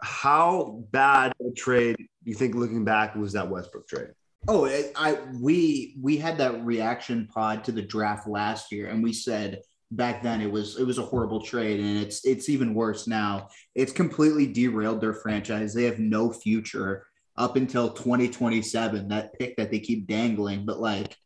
[0.00, 4.10] How bad a trade do you think, looking back, was that Westbrook trade?
[4.48, 9.02] Oh, it, I we we had that reaction pod to the draft last year, and
[9.02, 12.74] we said back then it was it was a horrible trade, and it's it's even
[12.74, 13.48] worse now.
[13.74, 15.74] It's completely derailed their franchise.
[15.74, 19.08] They have no future up until 2027.
[19.08, 21.16] That pick that they keep dangling, but like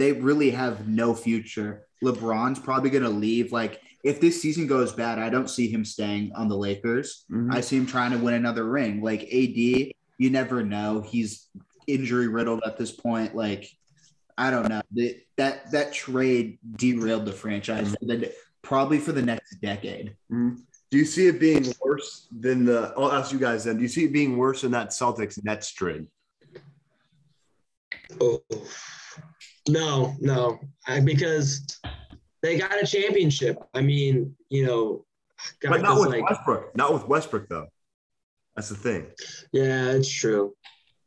[0.00, 1.86] they really have no future.
[2.02, 3.52] LeBron's probably gonna leave.
[3.52, 7.26] Like if this season goes bad, I don't see him staying on the Lakers.
[7.30, 7.52] Mhm.
[7.54, 9.02] I see him trying to win another ring.
[9.02, 11.02] Like AD, you never know.
[11.02, 11.48] He's
[11.86, 13.36] injury riddled at this point.
[13.36, 13.66] Like,
[14.38, 14.80] I don't know.
[14.90, 18.32] The, that that trade derailed the franchise for the,
[18.62, 20.16] probably for the next decade.
[20.32, 20.62] Mhm.
[20.90, 22.94] Do you see it being worse than the?
[22.96, 23.76] I'll ask you guys then.
[23.76, 26.06] Do you see it being worse than that Celtics Nets trade?
[28.18, 28.42] Oh,
[29.68, 31.80] no, no, I, because
[32.42, 33.58] they got a championship.
[33.74, 35.04] I mean, you know,
[35.60, 36.76] God, But not with like, Westbrook.
[36.76, 37.68] Not with Westbrook though.
[38.56, 39.06] That's the thing.
[39.52, 40.54] yeah, it's true.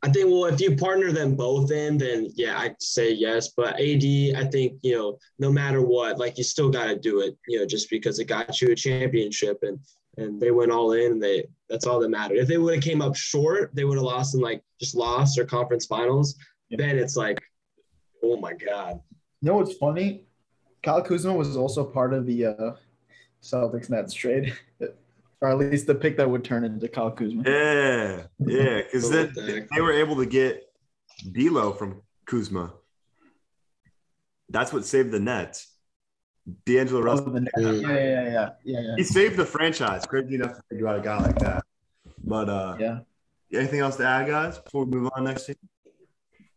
[0.02, 3.52] I think, well, if you partner them both in, then yeah, I'd say yes.
[3.56, 4.04] But AD,
[4.36, 7.58] I think, you know, no matter what, like you still got to do it, you
[7.58, 9.78] know, just because it got you a championship and
[10.16, 12.36] and they went all in and they that's all that mattered.
[12.36, 15.38] If they would have came up short, they would have lost in like just lost
[15.38, 16.36] or conference finals.
[16.68, 16.76] Yeah.
[16.78, 17.40] Then it's like,
[18.32, 19.00] oh my God.
[19.40, 20.24] You know what's funny?
[20.82, 22.70] Kyle Kuzma was also part of the uh,
[23.42, 24.54] Celtics Nets trade,
[25.40, 27.42] or at least the pick that would turn into Kyle Kuzma.
[27.46, 28.82] Yeah, yeah.
[28.82, 29.68] Because then What the heck?
[29.74, 30.62] they were able to get
[31.32, 32.72] D'Lo from Kuzma.
[34.50, 35.68] That's what saved the Nets.
[36.66, 37.30] D'Angelo Oh, Russell.
[37.32, 37.52] the Nets.
[37.58, 38.96] Yeah, yeah, yeah, yeah, yeah.
[38.96, 40.04] He saved the franchise.
[40.06, 41.64] Crazy enough to figure out a guy like that.
[42.22, 42.98] But uh, Yeah.
[43.52, 45.56] anything else to add, guys, before we move on next team?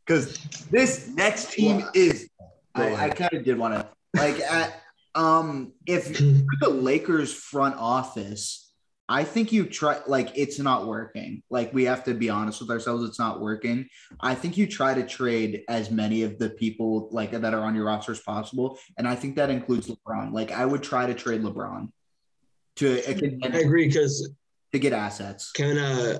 [0.07, 0.37] Because
[0.71, 2.29] this next team is.
[2.73, 4.81] I, I kind of did want to like at
[5.15, 6.17] um if
[6.61, 8.71] the Lakers front office,
[9.09, 11.43] I think you try like it's not working.
[11.49, 13.87] Like we have to be honest with ourselves, it's not working.
[14.21, 17.73] I think you try to trade as many of the people like that are on
[17.75, 20.33] your roster as possible, and I think that includes LeBron.
[20.33, 21.89] Like I would try to trade LeBron
[22.77, 23.01] to
[23.43, 24.29] I agree because
[24.71, 25.51] to get assets.
[25.51, 26.19] can uh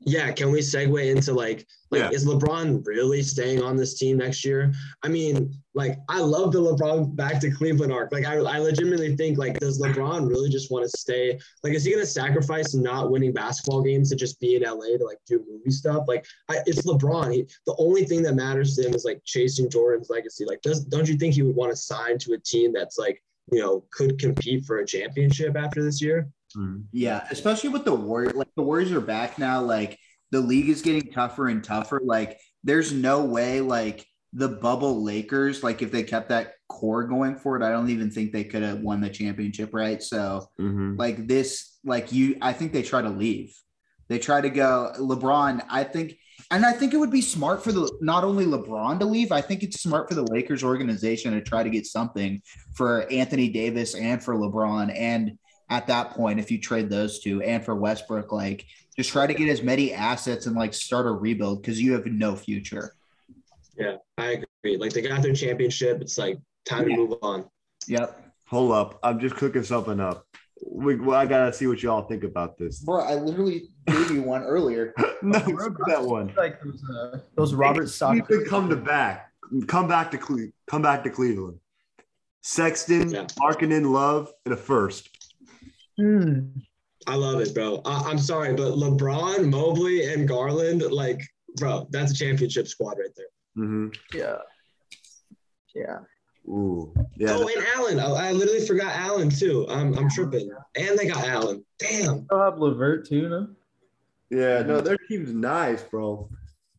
[0.00, 2.10] yeah, can we segue into like like Yeah.
[2.10, 4.72] is LeBron really staying on this team next year?
[5.02, 8.12] I mean, like I love the LeBron back to Cleveland arc.
[8.12, 11.38] Like I, I legitimately think like does LeBron really just want to stay?
[11.64, 15.04] Like is he gonna sacrifice not winning basketball games to just be in LA to
[15.04, 16.04] like do movie stuff?
[16.06, 17.32] Like I, it's LeBron.
[17.32, 20.44] He, the only thing that matters to him is like chasing Jordan's legacy.
[20.44, 23.22] Like does don't you think he would want to sign to a team that's like
[23.50, 26.28] you know could compete for a championship after this year?
[26.56, 26.84] Mhm.
[26.92, 28.34] Yeah, especially with the Warriors.
[28.34, 29.60] Like the Warriors are back now.
[29.60, 29.98] Like
[30.30, 32.00] the league is getting tougher and tougher.
[32.02, 37.36] Like there's no way like the bubble Lakers, like if they kept that core going
[37.36, 40.02] for it, I don't even think they could have won the championship, right?
[40.02, 40.98] So Mhm.
[40.98, 43.54] like this, like you, I think they try to leave.
[44.08, 45.64] They try to go LeBron.
[45.70, 46.18] I think,
[46.50, 49.32] and I think it would be smart for the not only LeBron to leave.
[49.32, 52.42] I think it's smart for the Lakers organization to try to get something
[52.74, 54.94] for Anthony Davis and for LeBron.
[54.94, 59.26] And at that point, if you trade those two and for Westbrook, like just try
[59.26, 62.94] to get as many assets and like start a rebuild because you have no future.
[63.76, 64.76] Yeah, I agree.
[64.76, 66.00] Like they got their championship.
[66.00, 66.96] It's like time Yeah.
[66.96, 67.44] to move on.
[67.88, 68.22] Yep.
[68.48, 68.98] Hold up.
[69.02, 70.26] I'm just cooking something up.
[70.64, 72.78] We, well, I gotta see what y'all think about this.
[72.80, 74.94] Bro, I literally gave you one earlier.
[75.22, 76.32] no, screw that one.
[76.36, 79.30] Like those, uh, those Robert You could come to back.
[79.66, 81.58] Come back to Cle- come back to Cleveland.
[82.42, 83.24] Sexton, Yeah.
[83.40, 85.10] Markkanen, Love, and a first.
[85.98, 86.48] Hmm.
[87.06, 87.80] I love it, bro.
[87.84, 91.22] I, I'm sorry, but LeBron, Mobley, and Garland, like,
[91.56, 93.26] bro, that's a championship squad right there.
[93.56, 93.88] Mm-hmm.
[94.16, 94.36] Yeah.
[95.74, 95.98] Yeah.
[96.48, 97.36] Ooh, yeah.
[97.36, 98.00] oh, and Allen.
[98.00, 99.66] I, I literally forgot Allen too.
[99.68, 100.50] I'm, I'm tripping.
[100.76, 101.64] And they got Allen.
[101.78, 102.26] Damn.
[102.30, 103.48] I'll have Levert too, no?
[104.30, 106.28] Yeah, no, their team's nice, bro.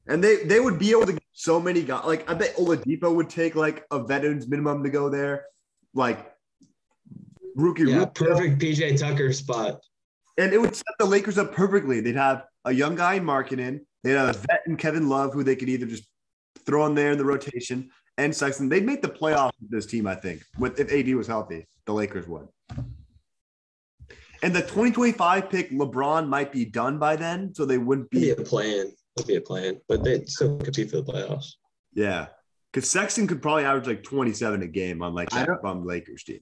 [0.08, 2.06] And they they would be able to get so many guys.
[2.06, 5.46] Like I bet Oladipo would take like a veterans minimum to go there.
[5.94, 6.34] Like
[7.58, 8.26] rookie, Yeah, rookie.
[8.26, 9.82] perfect PJ Tucker spot.
[10.38, 12.00] and it would set the Lakers up perfectly.
[12.00, 13.82] They'd have a young guy in Markkanen.
[14.04, 16.08] They'd have a vet in Kevin Love who they could either just
[16.66, 18.70] throw in there in the rotation and Sexton.
[18.70, 20.44] They'd make the playoffs with this team, I think.
[20.60, 22.48] With if AD was healthy, the Lakers would.
[24.44, 28.30] And the 2025 pick, LeBron might be done by then, so they wouldn't Be be.
[28.32, 28.92] a plan.
[29.18, 31.54] It'd be a plan, but they still compete for the playoffs.
[31.94, 32.28] Yeah,
[32.72, 35.86] because Sexton could probably average like 27 a game on like I that don't- bum
[35.88, 36.42] Lakers team.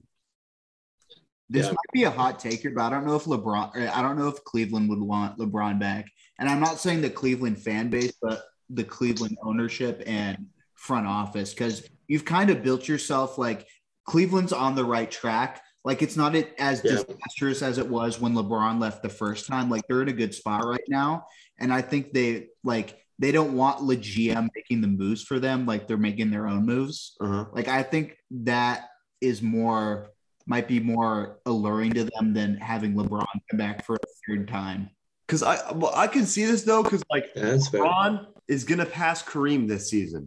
[1.48, 1.72] This Yeah.
[1.72, 4.28] might be a hot take here, but I don't know if LeBron, I don't know
[4.28, 6.10] if Cleveland would want LeBron back.
[6.38, 11.54] And I'm not saying the Cleveland fan base, but the Cleveland ownership and front office,
[11.54, 13.66] because you've kind of built yourself like
[14.06, 15.62] Cleveland's on the right track.
[15.84, 17.02] Like it's not it- as Yeah.
[17.04, 19.70] disastrous as it was when LeBron left the first time.
[19.70, 21.26] Like they're in a good spot right now.
[21.58, 25.86] And I think they like they don't want GM making the moves for them, like
[25.88, 27.16] they're making their own moves.
[27.20, 27.46] Uh-huh.
[27.52, 28.88] Like I think that
[29.22, 30.10] is more
[30.46, 34.90] might be more alluring to them than having LeBron come back for a third time.
[35.26, 37.82] Because I well, I can see this though, because like Yeah, that's fair.
[37.82, 40.26] LeBron is going to pass Kareem this season.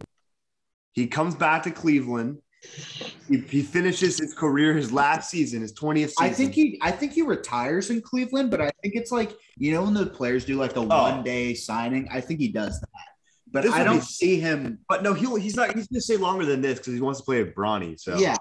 [0.92, 2.38] He comes back to Cleveland.
[3.28, 6.14] He, he finishes his career, his last season, his 20th season.
[6.24, 9.72] I think he I think he retires in Cleveland, but I think it's like you
[9.72, 10.86] know when the players do like a Oh.
[10.86, 12.06] one day signing.
[12.12, 12.88] I think he does that
[13.52, 14.78] but This I don't be- see him.
[14.88, 17.24] But no, he'll he's not he's gonna stay longer than this because he wants to
[17.24, 17.98] play with Bronny.
[17.98, 18.36] So Yeah,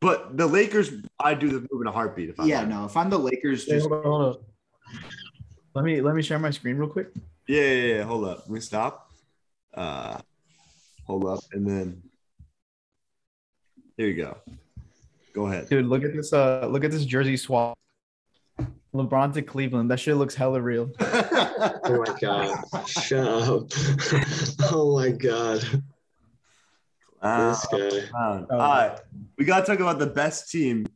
[0.00, 2.30] But the Lakers, I do the move in a heartbeat.
[2.30, 2.64] If I yeah.
[2.64, 4.42] No, if I'm the Lakers, Hey, just hold on, hold on.
[5.74, 7.08] Let me let me share my screen real quick.
[7.46, 8.02] Yeah, yeah, yeah.
[8.02, 8.38] Hold up.
[8.40, 9.10] Let me stop.
[9.74, 10.18] Uh,
[11.06, 12.02] hold up, and then
[13.96, 14.36] there you go.
[15.32, 15.68] Go ahead.
[15.68, 17.76] Dude, look at this uh look at this jersey swap.
[18.94, 19.90] LeBron to Cleveland.
[19.90, 20.90] That shit looks hella real.
[21.60, 22.86] Oh my god.
[22.86, 23.68] Shut up.
[24.72, 25.64] oh my god.
[27.22, 27.48] Wow.
[27.50, 28.08] This guy.
[28.12, 28.46] Wow.
[28.50, 28.58] Oh.
[28.58, 29.00] All right,
[29.36, 30.86] we got to talk about the best team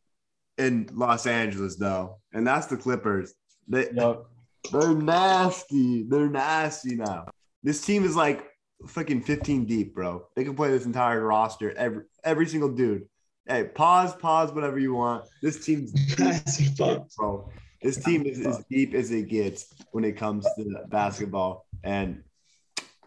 [0.58, 3.34] in Los Angeles, though, and that's the Clippers.
[3.68, 4.30] They Yup.
[4.72, 6.04] they're nasty.
[6.04, 7.26] They're nasty now.
[7.62, 8.44] This team is like
[8.86, 10.26] fucking 15 deep, bro.
[10.36, 13.06] They can play this entire roster, every every single dude.
[13.46, 15.24] Hey, pause, pause, whatever you want.
[15.40, 15.92] This team's
[16.56, 16.76] deep,
[17.16, 17.50] bro.
[17.82, 21.66] This team is as deep as it gets when it comes to basketball.
[21.82, 22.22] And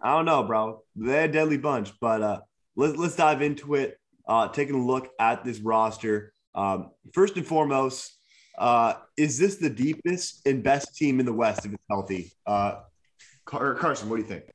[0.02, 0.84] I don't know, bro.
[0.98, 2.42] They're a deadly bunch, but uh
[2.76, 3.98] let's let's dive into it.
[4.28, 6.34] Uh taking a look at this roster.
[6.56, 8.18] Um, first and foremost,
[8.58, 12.32] uh, is this the deepest and best team in the West if it's healthy?
[12.46, 12.82] Uh
[13.46, 14.46] Car- Carson, what do you think?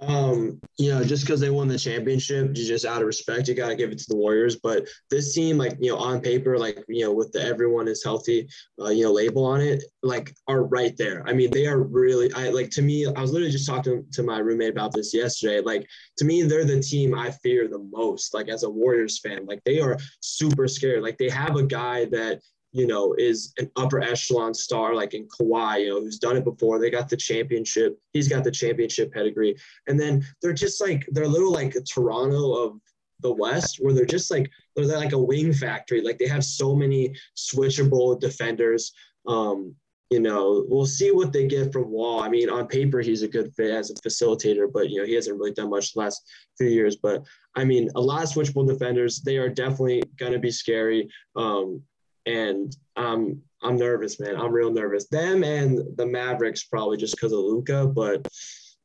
[0.00, 3.68] Um, you know, just because they won the championship, just out of respect, you got
[3.68, 4.56] to give it to the Warriors.
[4.56, 8.02] But this team, like you know, on paper, like you know, with the everyone is
[8.02, 8.48] healthy,
[8.80, 11.22] uh, you know, label on it, like are right there.
[11.26, 12.32] I mean, they are really.
[12.32, 13.06] I like to me.
[13.06, 15.60] I was literally just talking to my roommate about this yesterday.
[15.60, 15.86] Like
[16.16, 18.32] to me, they're the team I fear the most.
[18.32, 21.02] Like as a Warriors fan, like they are super scared.
[21.02, 22.40] Like they have a guy that
[22.72, 26.44] you know, is an upper echelon star like in Kawhi, you know, who's done it
[26.44, 26.78] before.
[26.78, 27.98] They got the championship.
[28.12, 29.56] He's got the championship pedigree.
[29.88, 32.80] And then they're just like they're a little like Toronto of
[33.20, 36.00] the West, where they're just like they're like a wing factory.
[36.00, 38.92] Like they have so many switchable defenders.
[39.26, 39.74] Um,
[40.10, 42.20] you know, we'll see what they get from Wall.
[42.20, 45.14] I mean, on paper, he's a good fit as a facilitator, but you know, he
[45.14, 46.28] hasn't really done much the last
[46.58, 46.96] few years.
[46.96, 49.20] But I mean, a lot of switchable defenders.
[49.20, 51.08] They are definitely going to be scary.
[51.36, 51.82] Um,
[52.26, 54.36] and I'm I'm nervous, man.
[54.36, 55.08] I'm real nervous.
[55.08, 58.26] Them and the Mavericks probably just because of Luka, but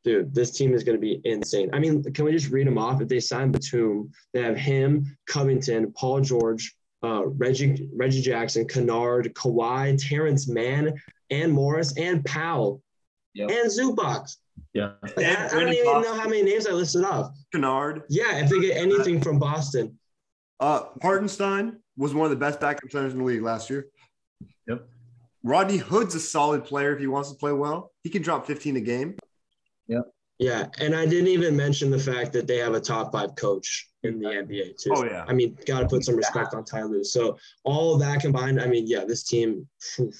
[0.04, 1.70] dude, this team is going to be insane.
[1.74, 3.02] I mean, can we just read them off?
[3.02, 9.34] If they sign Batum, they have him, Covington, Paul George, uh, Reggie Reggie Jackson, Kennard,
[9.34, 10.94] Kawhi, Terrence Mann,
[11.30, 12.82] and Morris, and Powell,
[13.34, 13.50] Yep.
[13.50, 14.34] and Zubac.
[14.74, 14.92] Yeah.
[15.02, 17.32] Like, I, I don't even know how many names I listed off.
[17.52, 18.04] Kennard.
[18.10, 19.98] Yeah, if they get anything from Boston.
[20.60, 23.88] Uh, Hartenstein was one of the best backup centers in the league last year.
[24.68, 24.88] Yep.
[25.44, 27.92] Rodney Hood's a solid player if he wants to play well.
[28.04, 29.16] He can drop 15 a game.
[30.38, 33.90] Yeah, and I didn't even mention the fact that they have a top five coach
[34.04, 34.92] in the NBA too.
[34.94, 35.24] Oh, yeah.
[35.28, 37.06] I mean, got to put some respect on Ty Lue.
[37.06, 39.68] So all of that combined, I mean, yeah, this team.
[39.80, 40.12] phew,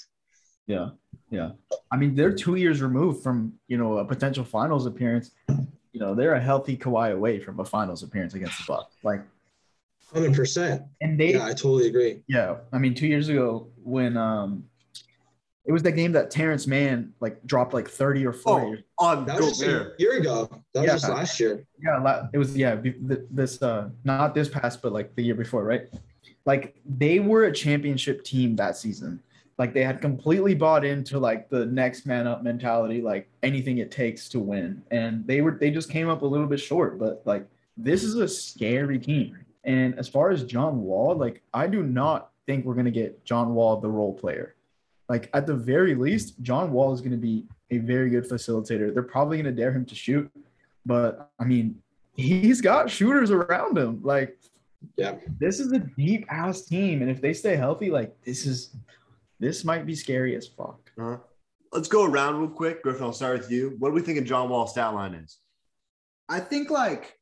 [0.68, 0.92] Yeah.
[1.30, 1.52] Yeah.
[1.92, 5.32] I mean, they're two years removed from, you know, a potential finals appearance.
[5.50, 8.96] You know, they're a healthy Kawhi away from a finals appearance against the Bucks.
[9.04, 9.22] Like,
[10.14, 10.84] Hundred percent.
[11.02, 12.22] and they, Yeah, I totally agree.
[12.28, 12.58] yeah.
[12.72, 14.66] I mean, two years ago when um,
[15.66, 18.84] it was that game that Terrence Mann like dropped like thirty or forty.
[19.00, 20.50] Oh, on That was just a year ago.
[20.74, 21.66] That was just last year.
[21.84, 22.78] Yeah, it was yeah.
[23.32, 25.88] This uh, not this past, but like the year before, right?
[26.46, 29.22] Like they were a championship team that season.
[29.58, 33.90] Like they had completely bought into like the next man up mentality, like anything it
[33.90, 34.84] takes to win.
[34.92, 38.16] And they were they just came up a little bit short, but like this is
[38.16, 39.38] a scary team.
[39.66, 43.54] And as far as John Wall, like I do not think we're gonna get John
[43.56, 44.56] Wall the role player.
[45.10, 48.94] Like at the very least, John Wall is gonna be a very good facilitator.
[48.94, 50.32] They're probably gonna dare him to shoot,
[50.86, 51.82] but I mean,
[52.16, 54.02] he's got shooters around him.
[54.04, 54.38] Like,
[54.98, 55.18] Yeah.
[55.40, 58.76] this is a deep ass team, and if they stay healthy, like this is
[59.40, 60.92] this might be scary as fuck.
[60.98, 61.18] Uh-huh.
[61.74, 62.82] Let's go around real quick.
[62.84, 63.76] Griffin, I'll start with you.
[63.80, 65.40] What do we think of John Wall's stat line is?
[66.30, 67.18] I think like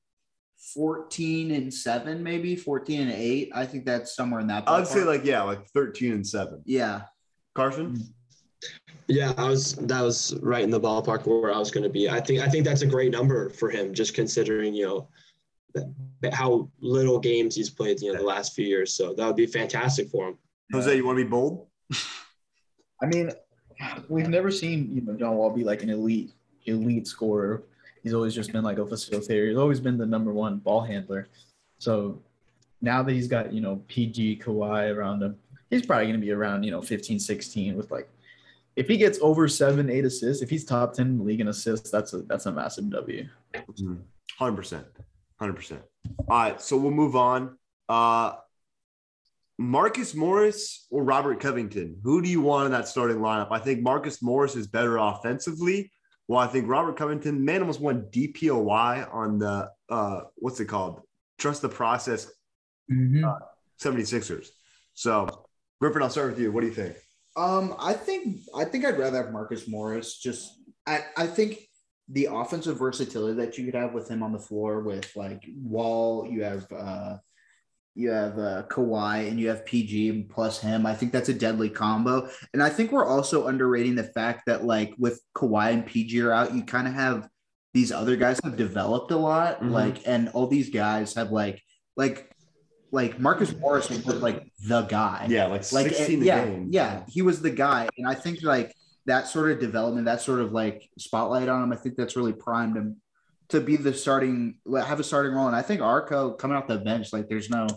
[0.73, 3.52] 14 and 7, maybe 14 and 8.
[3.54, 4.67] I think that's somewhere in that.
[4.67, 6.62] I'd say like, yeah, like 13 and 7.
[6.65, 7.04] yeah.
[7.56, 8.13] Carson?
[9.08, 12.10] Yeah, I was that was right in the ballpark where I was going to be.
[12.10, 15.10] I think I think that's a great number for him, just considering you know
[15.73, 18.93] that, that how little games he's played you know the last few years.
[18.93, 20.38] So that would be fantastic for him.
[20.71, 21.67] Jose, you want to be bold?
[23.02, 23.32] I mean,
[24.08, 26.32] we've never seen you know John Wall be like an elite
[26.65, 27.63] elite scorer.
[28.04, 29.48] He's always just been like a facilitator.
[29.48, 31.30] He's always been the number one ball handler.
[31.80, 32.22] So
[32.82, 35.38] now that he's got you know PG Kawhi around him,
[35.70, 38.10] he's probably going to be around you know 15, 16 with like
[38.76, 41.48] if he gets over seven, eight assists, if he's top ten in the league in
[41.48, 43.28] assists, that's a that's a massive W.
[44.39, 44.84] 100%.
[45.39, 45.78] 100%.
[46.28, 47.58] All right, so we'll move on.
[47.88, 48.34] Uh,
[49.58, 51.98] Marcus Morris or Robert Covington?
[52.04, 53.50] Who do you want in that starting lineup?
[53.52, 55.92] I think Marcus Morris is better offensively,
[56.34, 61.02] Well, I think Robert Covington, man, almost won DPOY on the uh, what's it called?
[61.38, 62.32] Trust the process
[62.91, 63.39] Mhm.
[63.80, 64.48] 76ers.
[64.96, 65.46] So,
[65.80, 66.52] Griffin, I'll start with you.
[66.52, 66.96] What do you think?
[67.36, 70.17] Um, I think I think I'd rather have Marcus Morris.
[70.17, 70.52] Just
[70.88, 71.60] I, I think
[72.10, 76.28] the offensive versatility that you could have with him on the floor with like Wall,
[76.28, 77.17] you have uh
[77.95, 80.86] you have uh Kawhi and you have PG plus him.
[80.86, 82.29] I think that's a deadly combo.
[82.53, 86.32] And I think we're also underrating the fact that like with Kawhi and PG are
[86.32, 87.27] out, you kind of have
[87.73, 89.62] these other guys have developed a lot.
[89.62, 89.71] Mhm.
[89.71, 91.62] Like and all these guys have like
[91.95, 92.29] like
[92.91, 96.67] like Marcus Morris was like the guy Yeah, like like 16 a yeah game.
[96.71, 98.71] yeah he was the guy and i think like
[99.08, 102.34] that sort of development that sort of like spotlight on him i think that's really
[102.34, 102.97] primed him
[103.54, 106.78] to be the starting have a starting role and i think arco coming off the
[106.80, 107.68] bench like there's no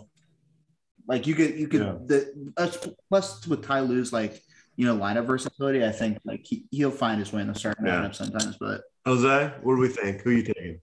[1.07, 1.95] like you could you could Yeah.
[2.03, 4.41] the us- plus with ty Lue's like
[4.75, 7.85] you know lineup versatility i think like he, he'll find his way in the starting
[7.85, 8.01] Yeah.
[8.01, 10.19] lineup sometimes but Jose, what do we think?
[10.23, 10.81] Who are you taking?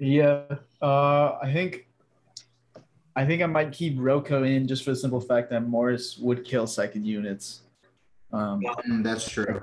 [0.00, 0.42] Yeah,
[0.82, 1.86] uh, I think
[3.14, 6.44] I think I might keep Roko in just for the simple fact that Morris would
[6.44, 7.60] kill second units.
[8.32, 9.62] Um, mm, that's true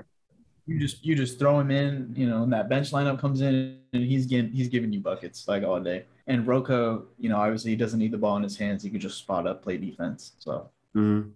[0.67, 3.79] you just you just throw him in, you know, and that bench lineup comes in
[3.93, 6.05] and he's getting he's giving you buckets like all day.
[6.27, 8.83] And Roko, you know, obviously he doesn't need the ball in his hands.
[8.83, 10.33] He could just spot up, play defense.
[10.39, 11.31] So Mhm.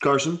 [0.00, 0.38] Carson?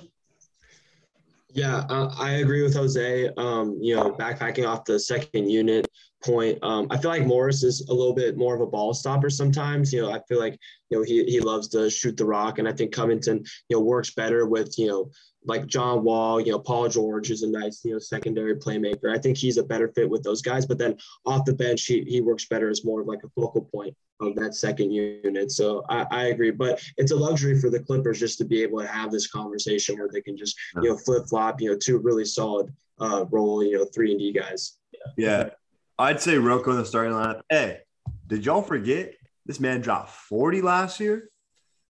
[1.52, 3.30] Yeah, uh, I agree with Jose.
[3.36, 5.88] Um, you know, backpacking off the second unit
[6.24, 9.30] point, um, I feel like Morris is a little bit more of a ball stopper
[9.30, 9.92] sometimes.
[9.92, 10.58] You know, I feel like
[10.90, 13.82] you know he he loves to shoot the rock, and I think Covington you know
[13.82, 15.10] works better with you know
[15.44, 16.40] like John Wall.
[16.40, 19.14] You know, Paul George is a nice you know secondary playmaker.
[19.14, 20.66] I think he's a better fit with those guys.
[20.66, 23.62] But then off the bench, he he works better as more of like a focal
[23.62, 25.50] point of that second unit.
[25.50, 28.80] So I, I agree, but it's a luxury for the Clippers just to be able
[28.80, 31.98] to have this conversation where they can just you know flip flop you know two
[31.98, 34.78] really solid uh role you know three and D guys.
[35.16, 35.50] Yeah.
[35.98, 37.40] I'd say Roko in the starting lineup.
[37.48, 37.78] Hey,
[38.26, 39.14] did y'all forget
[39.46, 41.30] this man dropped 40 last year?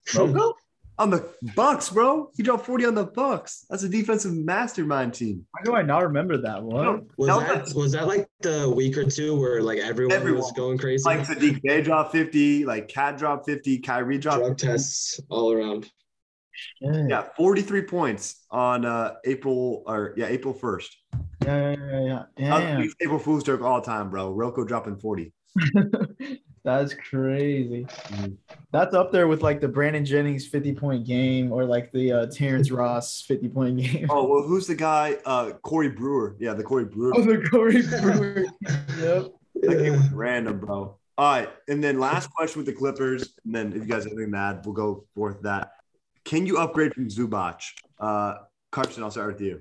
[0.08, 0.54] Roko?
[0.96, 2.30] On the Bucks, bro.
[2.36, 3.66] He dropped 40 on the Bucks.
[3.68, 5.44] That's a defensive mastermind team.
[5.50, 7.08] Why do I not remember that one?
[7.16, 10.52] Was That that was was that like the week or two where like everyone, was
[10.52, 11.02] going crazy?
[11.04, 14.66] Like Saddiq Bey dropped 50, like KAT dropped 50, Kyrie dropped Drug 50.
[14.68, 15.90] tests all around.
[16.80, 20.90] Yeah, Yeah, 43 points on uh April or yeah, April 1st.
[21.44, 22.22] Yeah, yeah, yeah.
[22.36, 22.58] yeah.
[22.58, 22.80] That Damn.
[22.80, 24.34] was April Fool's joke all time, bro.
[24.34, 25.32] Roko dropping 40.
[26.64, 27.84] That's crazy.
[27.84, 28.38] Mhm.
[28.72, 32.26] That's up there with like the Brandon Jennings 50 point game or like the uh,
[32.26, 34.06] Terrence Ross 50 point game.
[34.08, 35.18] Oh, well, who's the guy?
[35.26, 36.36] Uh Corey Brewer.
[36.40, 37.12] Yeah, the Corey Brewer.
[37.14, 38.46] Oh, the Corey Brewer.
[38.98, 39.26] Yep.
[39.62, 40.96] That game was random, bro.
[41.18, 41.50] All right.
[41.68, 43.34] And then last question with the Clippers.
[43.44, 45.72] And then if you guys have anything mad, we'll go forth that.
[46.24, 47.60] Can you upgrade from Zubac?
[48.00, 48.36] Uh
[48.72, 49.60] Carson, I'll start with you.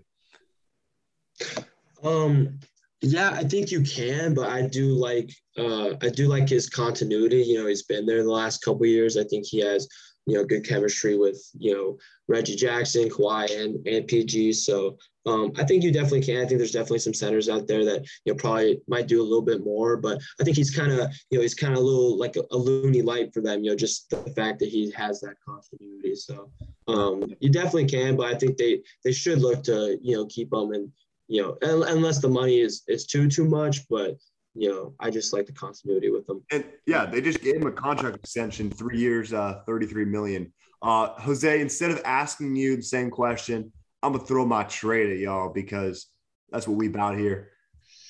[2.04, 2.60] Um,
[3.02, 7.44] yeah, I think you can, but I do like uh, I do like his continuity.
[7.44, 9.18] You know, he's been there the last couple years.
[9.18, 9.88] I think he has
[10.26, 14.54] you know good chemistry with you know Reggie Jackson, Kawhi, and and PG.
[14.54, 16.38] So um, I think you definitely can.
[16.38, 19.24] I think there's definitely some centers out there that you know probably might do a
[19.24, 21.84] little bit more, but I think he's kind of you know he's kind of a
[21.84, 23.64] little like a, a Looney light for them.
[23.64, 26.16] You know, just the fact that he has that continuity.
[26.16, 26.52] So
[26.88, 30.54] um, you definitely can, but I think they they should look to you know keep
[30.54, 30.90] him and
[31.34, 34.16] you know, un- unless the money is is too too much, but
[34.54, 36.44] you know, I just like the continuity with them.
[36.52, 40.54] And yeah, they just gave him a contract extension, three years, uh, 33 million.
[40.84, 45.18] Uh, Jose, instead of asking you the same question, I'm gonna throw my trade at
[45.18, 46.06] y'all because
[46.52, 47.50] that's what we about here.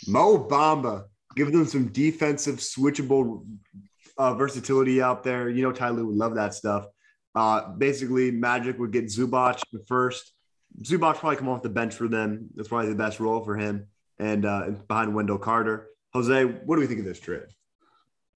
[0.06, 1.06] Mo Bamba,
[1.38, 3.46] give them some defensive switchable
[4.18, 5.48] uh, versatility out there.
[5.48, 6.88] You know, Tyler would love that stuff.
[7.34, 10.33] Uh, basically, Magic would get Zubac the first.
[10.82, 12.50] Zubac probably come off the bench for them.
[12.56, 13.88] That's probably the best role for him.
[14.20, 15.90] And uh, behind Wendell Carter.
[16.14, 17.48] Jose, what do we think of this trade?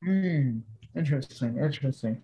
[0.03, 0.59] Hmm.
[0.95, 1.57] Interesting.
[1.57, 2.21] Interesting.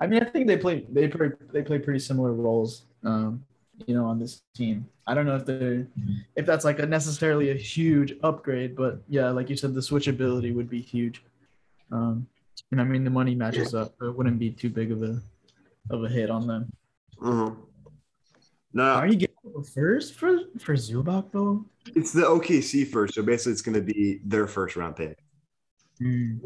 [0.00, 2.86] I mean, I think they play they play they play pretty similar roles.
[3.04, 3.44] Um,
[3.86, 4.88] you know, on this team.
[5.06, 5.86] I don't know if they're
[6.36, 10.54] if that's like a necessarily a huge upgrade, but yeah, like you said, the switchability
[10.54, 11.22] would be huge.
[11.92, 12.26] Um,
[12.70, 13.94] and I mean, the money matches up.
[14.00, 15.20] It wouldn't be too big of a
[15.90, 16.72] of a hit on them.
[17.22, 17.50] Uh-huh.
[18.74, 21.64] No, Are you getting a first for for Zubac though?
[21.94, 23.14] it's the OKC first.
[23.14, 25.18] So basically, it's going to be their first round pick.
[25.98, 26.38] Hmm.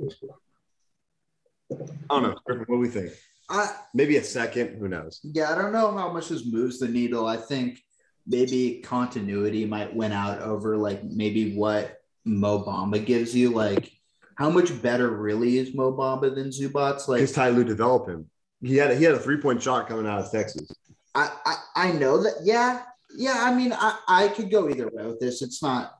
[1.73, 1.77] I
[2.11, 2.37] don't know.
[2.45, 3.13] What do we think?
[3.51, 4.79] I, Maybe a second.
[4.79, 5.21] Who knows?
[5.23, 7.27] Yeah, I don't know how much this moves the needle.
[7.27, 7.81] I think
[8.27, 13.51] maybe continuity might win out over like maybe what Mo Bamba gives you.
[13.51, 13.91] Like,
[14.35, 17.09] how much better really is Mo Bamba than Zubac?
[17.09, 18.27] Like, Because Ty Lue developed him.
[18.61, 20.71] He had a, he had a three point shot coming out of Texas.
[21.15, 22.35] I, I I know that.
[22.43, 22.83] Yeah,
[23.17, 23.37] yeah.
[23.39, 25.43] I mean, I I could go either way with this.
[25.43, 25.99] It's not.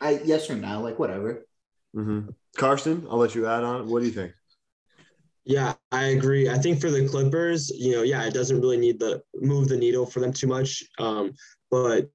[0.00, 1.46] I yes or no, like whatever.
[1.96, 2.30] Mm-hmm.
[2.56, 3.88] Carson, I'll let you add on.
[3.88, 4.32] What do you think?
[5.44, 6.50] Yeah, I agree.
[6.50, 9.76] I think for the Clippers, you know, yeah, it doesn't really need the move the
[9.76, 10.84] needle for them too much.
[10.98, 11.32] Um,
[11.70, 12.10] but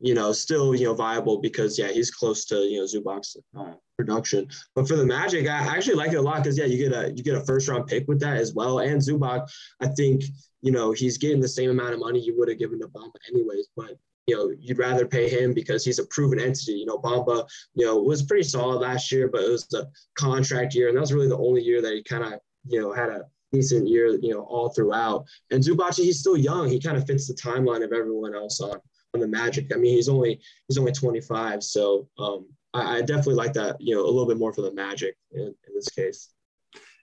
[0.00, 3.74] you know, still, you know, viable because yeah, he's close to you know Zubac's uh,
[3.98, 4.48] production.
[4.74, 7.12] But for the Magic, I actually like it a lot because yeah, you get a
[7.14, 8.78] you get a first round pick with that as well.
[8.78, 9.46] And Zubac,
[9.80, 10.24] I think
[10.62, 13.12] you know he's getting the same amount of money you would have given to Bamba
[13.28, 13.68] anyways.
[13.76, 16.72] But you know, you'd rather pay him because he's a proven entity.
[16.72, 20.74] You know, Bamba, you know, was pretty solid last year, but it was the contract
[20.74, 23.08] year, and that was really the only year that he kind of you know had
[23.08, 25.24] a decent year, you know, all throughout.
[25.50, 26.68] And Zubac, he's still young.
[26.68, 28.80] He kind of fits the timeline of everyone else on
[29.14, 29.72] on the Magic.
[29.74, 33.76] I mean, he's only he's only 25, so um, I, I, definitely like that.
[33.80, 36.28] You know, a little bit more for the Magic in, in, this case.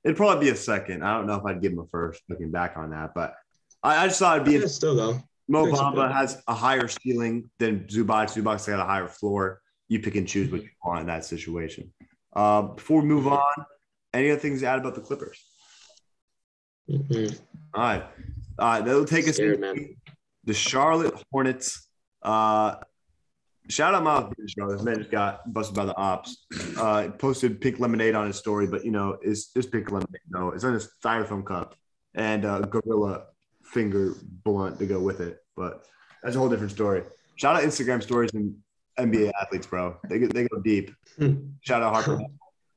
[0.03, 1.03] It'd probably be a second.
[1.03, 2.22] I don't know if I'd give him a first.
[2.30, 3.34] Looking back on that, but
[3.84, 5.21] I, I just thought it'd be yeah, still though.
[5.47, 8.34] Mo Bamba has a higher ceiling than Zubac.
[8.34, 9.61] Zubac's got a higher floor.
[9.88, 11.93] You pick and choose what you want in that situation.
[12.36, 13.65] Uh, before we move on,
[14.13, 15.41] any other things to add about the Clippers?
[16.89, 17.36] Mm-hmm.
[17.73, 18.03] All right.
[18.59, 18.86] All right.
[18.86, 19.95] That'll take us to
[20.43, 21.88] the Charlotte Hornets.
[22.21, 22.75] Uh,
[23.69, 24.55] shout out Miles Bridges.
[24.57, 26.45] This man just got busted by the ops.
[26.78, 30.21] Uh, posted pink lemonade on his story, but you know, it's just pink lemonade.
[30.30, 31.75] No, it's in a styrofoam cup
[32.15, 33.25] and uh, gorilla
[33.68, 34.13] finger
[34.43, 35.39] blunt to go with it.
[35.55, 35.86] But
[36.24, 37.03] that's a whole different story.
[37.36, 38.55] Shout out Instagram stories and
[38.99, 39.97] NBA athletes, bro.
[40.09, 40.91] They go, they go deep.
[41.61, 42.20] Shout out Harper.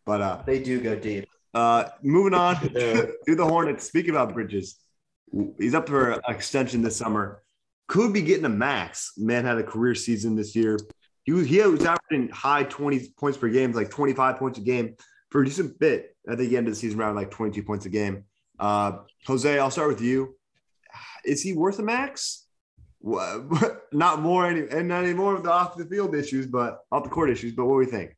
[0.04, 1.28] But uh, they do go deep.
[1.54, 3.86] Uh, moving on to the Hornets.
[3.86, 4.76] Speaking about Bridges,
[5.58, 7.42] he's up for an extension this summer
[7.90, 9.14] could be getting a max.
[9.16, 10.78] Man had a career season this year.
[11.24, 14.94] He was, he was averaging high 20 points per game, like 25 points a game
[15.30, 16.14] for a decent bit.
[16.28, 18.26] I think he ended the season around like 22 points a game.
[18.60, 20.36] Uh, Jose, I'll start with you.
[21.24, 22.46] Is he worth a max?
[23.92, 27.04] Not more any and not any more of the off the field issues, but off
[27.04, 27.54] the court issues.
[27.54, 28.14] But what do we think?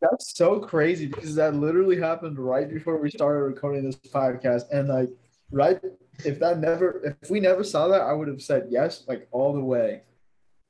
[0.00, 4.88] That's so crazy because that literally happened right before we started recording this podcast, and
[4.88, 5.10] like
[5.50, 5.80] right
[6.24, 9.52] if that never if we never saw that, I would have said yes, like all
[9.52, 10.02] the way.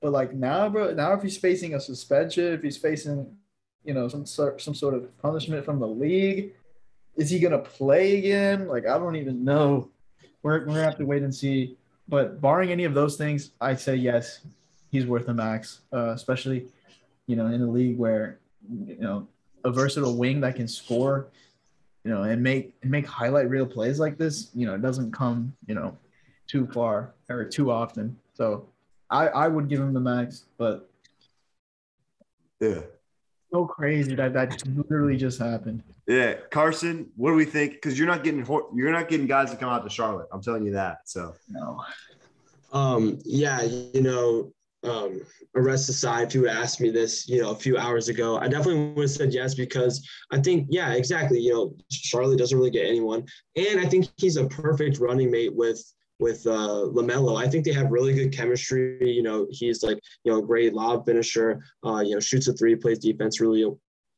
[0.00, 3.36] But like now, bro, now if he's facing a suspension, if he's facing,
[3.84, 6.54] you know, some some sort of punishment from the league,
[7.16, 8.68] is he gonna play again?
[8.68, 9.90] Like I don't even know.
[10.42, 11.76] We're we're gonna have to wait and see.
[12.08, 14.40] But barring any of those things, I say yes,
[14.90, 15.80] he's worth the max.
[15.92, 16.66] Uh, especially,
[17.26, 18.38] you know, in a league where
[18.70, 19.28] you know
[19.64, 21.28] a versatile wing that can score
[22.04, 25.12] you know, and make and make highlight real plays like this, you know, it doesn't
[25.12, 25.96] come, you know,
[26.46, 28.18] too far or too often.
[28.34, 28.66] So
[29.08, 30.90] I I would give him the max, but
[32.60, 32.80] yeah.
[33.52, 35.82] So crazy that that literally just happened.
[36.06, 37.74] Yeah, Carson, what do we think?
[37.74, 40.28] Because you're not getting you're not getting guys to come out to Charlotte.
[40.32, 41.00] I'm telling you that.
[41.04, 41.82] So no.
[42.72, 43.18] Um.
[43.24, 43.60] Yeah.
[43.62, 44.52] You know,
[44.84, 45.20] um,
[45.54, 48.48] arrest aside, if you would ask me this, you know, a few hours ago, I
[48.48, 51.38] definitely would have said yes because I think, yeah, exactly.
[51.38, 53.24] You know, Charlotte doesn't really get anyone,
[53.56, 55.82] and I think he's a perfect running mate with
[56.22, 57.36] with uh, Lamelo.
[57.36, 59.12] I think they have really good chemistry.
[59.12, 61.62] You know, he's like you know a great lob finisher.
[61.84, 63.66] Uh, you know, shoots a three, plays defense really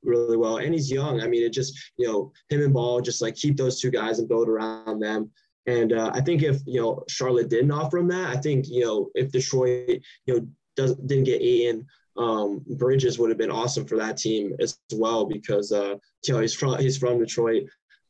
[0.04, 1.20] really well, and he's young.
[1.20, 4.18] I mean, it just you know him and Ball just like keep those two guys
[4.18, 5.30] and build around them.
[5.66, 8.84] And uh, I think if you know Charlotte didn't offer him that, I think you
[8.84, 10.46] know if Detroit you know
[10.76, 11.86] does didn't get Ayton,
[12.16, 15.96] um, Bridges would have been awesome for that team as well because uh,
[16.26, 17.64] you know he's from he's from Detroit.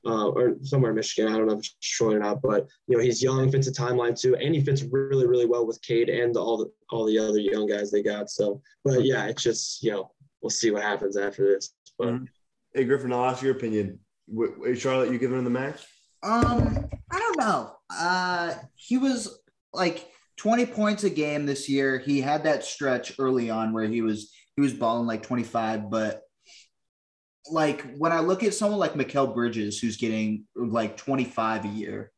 [0.07, 1.33] Uh, or somewhere in Michigan.
[1.33, 3.73] I don't know if it's Detroit or not, but you know he's young, fits a
[3.73, 7.07] timeline too, and he fits really, really well with Cade and the, all the all
[7.07, 8.29] the other young guys they got.
[8.29, 10.11] So, but yeah, it's just you know
[10.43, 11.71] we'll see what happens after this.
[11.99, 12.25] But mm-hmm.
[12.75, 13.99] hey, Griffin, I'll ask your opinion.
[14.77, 15.87] Charlotte, you giving him the match?
[16.23, 17.77] Um, I don't know.
[17.91, 19.39] Uh, he was
[19.73, 21.99] like 20 points a game this year.
[21.99, 26.23] He had that stretch early on where he was he was balling like 25, but
[27.51, 32.13] like when I look at someone like Mikal Bridges who's getting like 25 a year,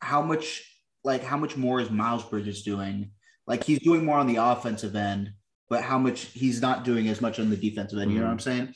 [0.00, 0.64] how much
[1.04, 3.10] like how much more is Miles Bridges doing?
[3.46, 5.32] Like he's doing more on the offensive end,
[5.68, 8.16] but how much he's not doing as much on the defensive end, mm-hmm.
[8.16, 8.74] you know what I'm saying?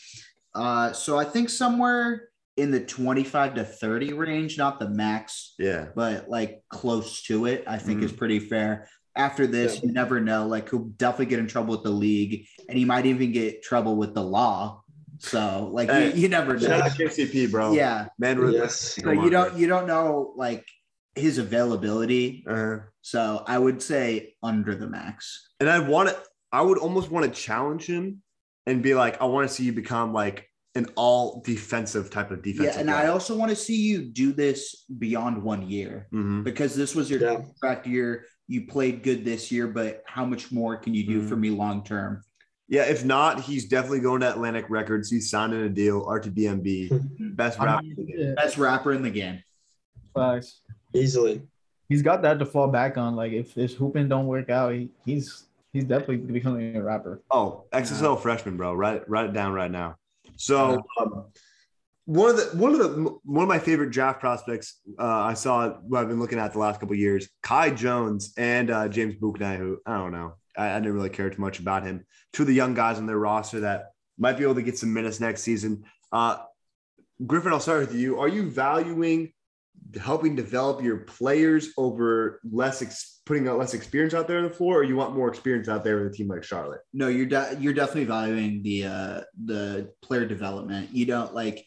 [0.55, 5.55] Uh so I think somewhere in the 25 to 30 range, not the max.
[5.59, 5.87] Yeah.
[5.95, 8.07] But like close to it, I think mm-hmm.
[8.07, 8.89] is pretty fair.
[9.17, 9.81] After this, yeah.
[9.85, 10.47] you never know.
[10.47, 13.97] Like he'll definitely get in trouble with the league and he might even get trouble
[13.97, 14.84] with the law.
[15.25, 16.81] So like hey, you, you, never know.
[16.81, 17.73] KCP, bro.
[17.73, 18.09] Yeah.
[18.19, 18.97] Man, yes.
[19.03, 20.67] So you don't you don't know like
[21.15, 22.45] his availability.
[22.47, 22.81] Uh-huh.
[23.01, 25.49] So I would say under the max.
[25.61, 26.23] And I want to
[26.53, 28.23] I would almost want to challenge him
[28.67, 32.43] and be like, I want to see you become like an all defensive type of
[32.43, 32.75] defense.
[32.75, 36.43] Yeah, and I also want to see you do this beyond one year mm-hmm.
[36.43, 37.37] because this was your yeah.
[37.37, 38.27] contract year.
[38.47, 41.29] You played good this year, but how much more can you do mm-hmm.
[41.29, 42.23] for me long term?
[42.75, 45.09] Yeah, if not, he's definitely going to Atlantic Records.
[45.09, 46.05] He's signing a deal.
[46.05, 47.85] RTBMB, best I rapper.
[47.85, 48.35] in the game.
[48.35, 49.45] Best rapper in the game.
[50.13, 50.61] facts.
[50.93, 51.43] Easily.
[51.89, 53.15] He's got that to fall back on.
[53.15, 57.23] Like if if hooping don't work out, he, he's he's definitely becoming a rapper.
[57.31, 58.75] Oh, XSL freshman, bro.
[58.75, 59.95] Write write it down right now.
[60.35, 61.27] So um,
[62.07, 65.75] one of the one of the one of my favorite draft prospects uh, I saw
[65.75, 69.15] who I've been looking at the last couple of years, Kai Jones and uh, James
[69.15, 72.05] Bouknight, who I don't know, I, I didn't really care too much about him.
[72.33, 74.93] Two of the young guys on their roster that might be able to get some
[74.93, 75.85] minutes next season.
[76.13, 76.39] Uh,
[77.27, 78.21] Griffin, I'll start with you.
[78.21, 79.33] Are you valuing
[80.01, 84.51] helping develop your players over less ex- putting out less experience out there on the
[84.51, 86.81] floor, or you want more experience out there with a team like Charlotte?
[86.93, 90.91] No, you're de- you're definitely valuing the uh the player development.
[90.93, 91.65] You don't like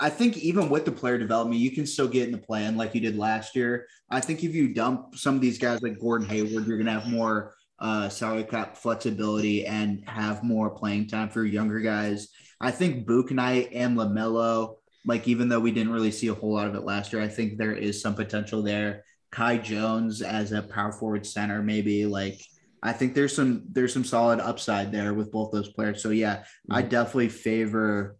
[0.00, 2.94] I think even with the player development, you can still get in the plan like
[2.94, 3.86] you did last year.
[4.10, 7.08] I think if you dump some of these guys like Gordon Hayward, you're gonna have
[7.08, 12.28] more uh, salary cap flexibility and have more playing time for younger guys.
[12.60, 16.68] I think Knight and Lamelo, like even though we didn't really see a whole lot
[16.68, 19.04] of it last year, I think there is some potential there.
[19.32, 22.40] Kai Jones as a power forward center, maybe like
[22.84, 26.02] I think there's some there's some solid upside there with both those players.
[26.02, 28.16] So yeah, I definitely favor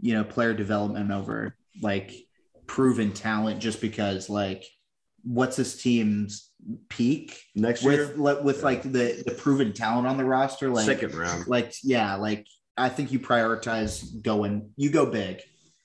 [0.00, 2.12] you know player development over like
[2.66, 4.64] proven talent just because like
[5.22, 6.45] what's this team's
[6.88, 10.86] peak Next year, with like with like the the proven talent on the roster like
[10.86, 11.46] second round.
[11.46, 12.46] like yeah like
[12.76, 15.40] I think you prioritize going you go big.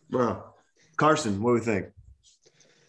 [0.09, 0.43] Bro.
[0.97, 1.87] Carson, what do we think?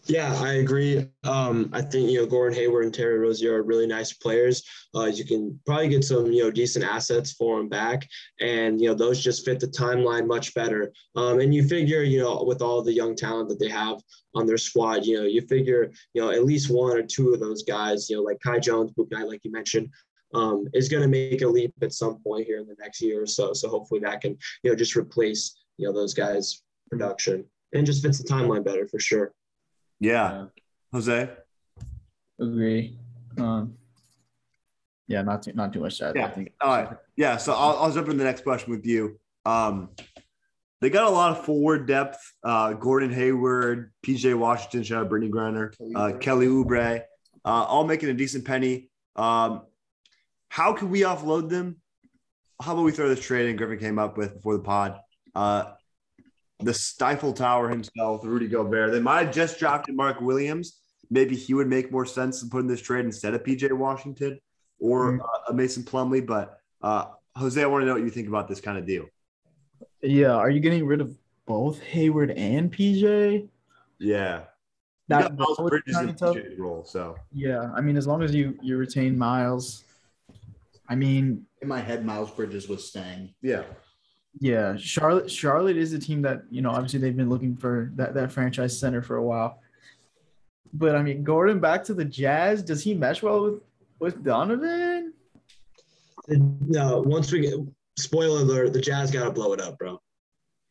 [0.05, 1.07] Yeah, I agree.
[1.23, 4.61] Um, I think you know Gordon Hayward and Terry Rozier are really nice players.
[4.93, 8.05] Uh, you can probably get some you know decent assets for them back,
[8.41, 10.91] and you know those just fit the timeline much better.
[11.15, 14.01] Um, and you figure you know with all the young talent that they have
[14.35, 17.39] on their squad, you know you figure you know at least one or two of
[17.39, 19.87] those guys, you know like Kai Jones, Bouknight, like you mentioned,
[20.33, 23.21] um, is going to make a leap at some point here in the next year
[23.21, 23.53] or so.
[23.53, 28.03] So hopefully that can you know just replace you know those guys' production and just
[28.03, 29.31] fits the timeline better for sure.
[29.99, 30.45] Yeah.
[30.91, 31.29] Jose?
[32.39, 32.97] Agree.
[33.37, 33.75] Um,
[35.07, 35.99] yeah, not too not too much.
[35.99, 36.29] That I Yeah.
[36.29, 36.53] think.
[36.61, 36.97] All right.
[37.15, 37.37] Yeah.
[37.37, 39.19] So I'll, I'll jump into the next question with you.
[39.45, 39.89] Um,
[40.81, 42.19] they got a lot of forward depth.
[42.43, 47.01] Uh, Gordon Hayward, PJ Washington, shout out Brittney Griner, uh, Kelly Oubre,
[47.45, 48.89] uh, all making a decent penny.
[49.15, 49.61] Um,
[50.49, 51.77] how can we offload them?
[52.61, 54.99] How about we throw this trade in Griffin came up with before the pod?
[55.33, 55.71] Uh,
[56.63, 58.91] the Stifle Tower himself, Rudy Gobert.
[58.91, 60.79] They might have just drafted Mark Williams.
[61.09, 64.39] Maybe he would make more sense to put in this trade instead of PJ Washington
[64.79, 66.25] or uh, Mason Plumlee.
[66.25, 67.05] But uh,
[67.35, 69.05] Jose, I want to know what you think about this kind of deal.
[70.01, 73.47] Yeah, are you getting rid of both Hayward and PJ?
[73.99, 74.43] Yeah.
[75.09, 76.35] That, Miles that would be Bridges kinda tough.
[76.37, 76.83] PJ's role.
[76.85, 79.83] So Yeah, I mean, as long as you you retain Miles,
[80.87, 83.33] I mean, In my head, Miles Bridges was staying.
[83.41, 83.63] yeah.
[84.39, 88.13] Yeah, Charlotte Charlotte is a team that you know obviously they've been looking for that
[88.13, 89.59] that franchise center for a while.
[90.73, 93.61] But I mean, Gordon back to the Jazz, does he mesh well with
[93.99, 95.13] with Donovan?
[96.27, 97.55] No, once we get
[97.97, 100.01] spoiler alert, the Jazz got to blow it up, bro.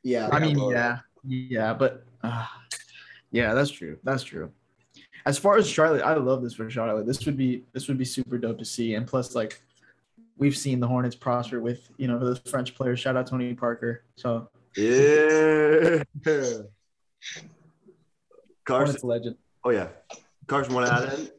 [0.02, 2.46] Yeah, I mean, yeah, yeah, but uh,
[3.30, 3.98] yeah, that's true.
[4.02, 4.50] That's true.
[5.24, 7.06] As far as Charlotte, I love this for Charlotte.
[7.06, 9.60] This would be this would be super dope to see, and plus, like,
[10.36, 13.00] we've seen the Hornets prosper with you know the French players.
[13.00, 14.04] Shout out Tony Parker.
[14.16, 16.02] So Yeah.
[16.24, 16.68] Carson.
[18.68, 19.36] Hornets legend.
[19.64, 19.88] Oh, yeah.
[20.46, 21.30] Carson, want to add in?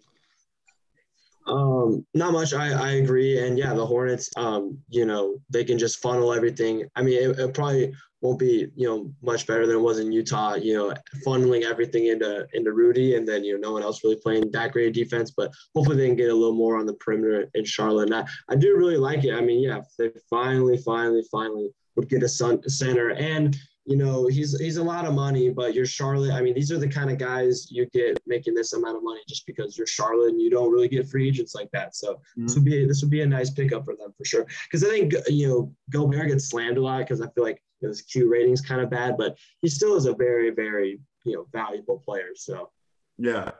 [1.45, 2.53] Um, not much.
[2.53, 3.45] I, I agree.
[3.45, 6.85] And yeah, the Hornets, um, you know, they can just funnel everything.
[6.95, 10.11] I mean, it, it probably won't be, you know, much better than it was in
[10.11, 10.93] Utah, you know,
[11.25, 14.71] funneling everything into into Rudy and then, you know, no one else really playing that
[14.71, 15.31] great of defense.
[15.35, 18.09] But hopefully they can get a little more on the perimeter in Charlotte.
[18.09, 19.33] And I, I do really like it.
[19.33, 23.55] I mean, yeah, they finally, finally, finally would get a sun, center and
[23.85, 26.31] you know, he's he's a lot of money, but you're Charlotte.
[26.31, 29.19] I mean, these are the kind of guys you get making this amount of money
[29.27, 31.93] just because you're Charlotte and you don't really get free agents like that.
[31.95, 34.45] So this would be this would be a nice pickup for them for sure.
[34.65, 38.01] Because I think you know Gobert gets slammed a lot because I feel like his
[38.01, 42.01] Q rating's kind of bad, but he still is a very very you know valuable
[42.05, 42.29] player.
[42.35, 42.69] So
[43.17, 43.51] Yeah.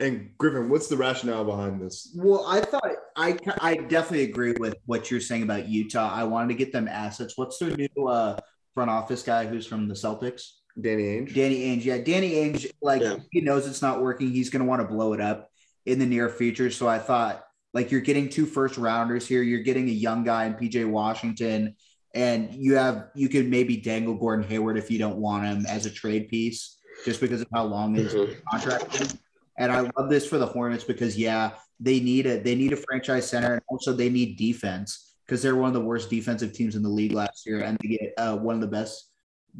[0.00, 2.12] And Griffin, what's the rationale behind this?
[2.14, 6.12] Well, I thought I I definitely agree with what you're saying about Utah.
[6.12, 7.34] I wanted to get them assets.
[7.36, 8.36] What's their new uh,
[8.74, 10.52] front office guy who's from the Celtics?
[10.80, 11.34] Danny Ainge?
[11.34, 11.84] Danny Ainge.
[11.84, 12.70] Yeah, Danny Ainge.
[12.80, 13.16] Like Yeah.
[13.30, 14.30] he knows it's not working.
[14.30, 15.50] He's going to want to blow it up
[15.86, 16.70] in the near future.
[16.70, 17.42] So I thought
[17.74, 19.42] like you're getting two first rounders here.
[19.42, 21.74] You're getting a young guy in PJ Washington,
[22.14, 25.84] and you have you could maybe dangle Gordon Hayward if you don't want him as
[25.84, 28.36] a trade piece, just because of how long his Mhm.
[28.50, 29.16] contract is.
[29.58, 31.50] And I love this for the Hornets because yeah,
[31.80, 35.56] they need a they need a franchise center and also they need defense because they're
[35.56, 38.34] one of the worst defensive teams in the league last year, and they get uh,
[38.34, 39.10] one of the best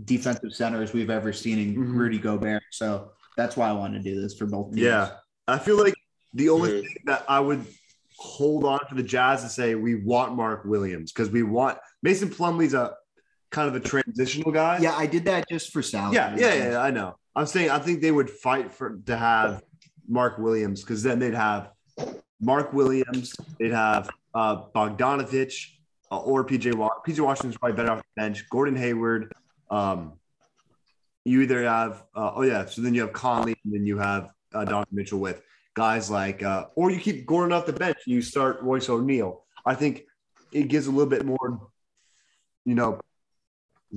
[0.04, 1.94] defensive centers we've ever seen in Mhm.
[1.96, 2.62] Rudy Gobert.
[2.70, 4.80] So that's why I want to do this for both teams.
[4.84, 5.10] Yeah.
[5.46, 5.94] I feel like
[6.32, 6.80] the only Mhm.
[6.82, 7.64] thing that I would
[8.16, 12.30] hold on to the Jazz to say we want Mark Williams because we want Mason
[12.30, 12.94] Plumlee's a
[13.50, 14.78] kind of a transitional guy.
[14.78, 16.14] Yeah, I did that just for salary.
[16.16, 17.16] Yeah, yeah, yeah, yeah, I know.
[17.36, 19.62] I'm saying I think they would fight for to have
[20.08, 21.70] Mark Williams because then they'd have
[22.40, 25.66] Mark Williams, they'd have uh, Bogdanovich
[26.10, 28.48] uh, or PJ Wa- PJ Washington's probably better off the bench.
[28.50, 29.32] Gordon Hayward.
[29.70, 30.14] Um,
[31.24, 34.30] you either have uh, oh yeah, so then you have Conley and then you have
[34.54, 35.42] uh, Donovan Mitchell with
[35.74, 39.44] guys like uh, or you keep Gordon off the bench and you start Royce O'Neale.
[39.66, 40.04] I think
[40.52, 41.68] it gives a little bit more,
[42.64, 43.00] you know,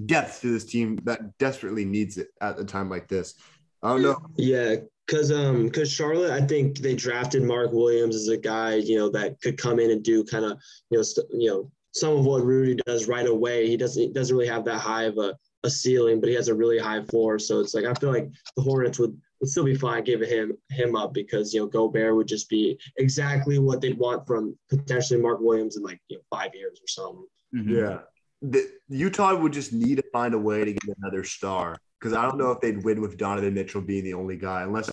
[0.06, 3.36] depth to this team that desperately needs it at a time like this.
[3.82, 4.18] I don't know.
[4.36, 4.76] Yeah,
[5.12, 9.10] because um, because Charlotte, I think they drafted Mark Williams as a guy, you know,
[9.10, 10.58] that could come in and do kind of,
[10.90, 13.68] you know, st- you know, some of what Rudy does right away.
[13.68, 15.36] He doesn't he doesn't really have that high of a,
[15.66, 17.40] a ceiling, but he has a really high floor.
[17.40, 20.54] So it's like I feel like the Hornets would would still be fine giving him
[20.70, 25.22] him up because you know Gobert would just be exactly what they'd want from potentially
[25.22, 27.26] Mark Williams in like you know five years or something.
[27.54, 27.78] Mhm.
[27.78, 28.00] Yeah.
[28.44, 32.24] The, Utah would just need to find a way to get another star because I
[32.24, 34.90] don't know if they'd win with Donovan Mitchell being the only guy unless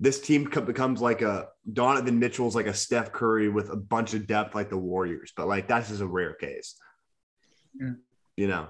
[0.00, 4.26] this team becomes like a Donovan Mitchell's like a Steph Curry with a bunch of
[4.26, 6.76] depth like the Warriors, but like that's just a rare case.
[7.78, 7.92] Yeah.
[8.36, 8.68] You know,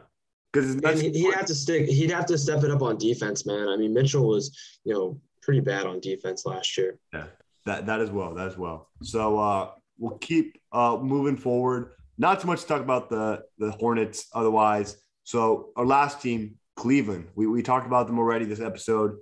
[0.53, 1.89] because And he- he'd have to stick.
[1.89, 3.69] He'd have to step it up on defense, man.
[3.69, 6.99] I mean, Mitchell was you know pretty bad on defense last year.
[7.13, 7.27] Yeah,
[7.67, 8.35] That that as well.
[8.35, 8.91] That as well.
[9.03, 11.93] So uh, we'll keep uh, moving forward.
[12.19, 14.29] Not too much to talk about the the Hornets.
[14.35, 17.29] Otherwise, so our last team, Cleveland.
[17.35, 19.17] We we talked about them already this episode.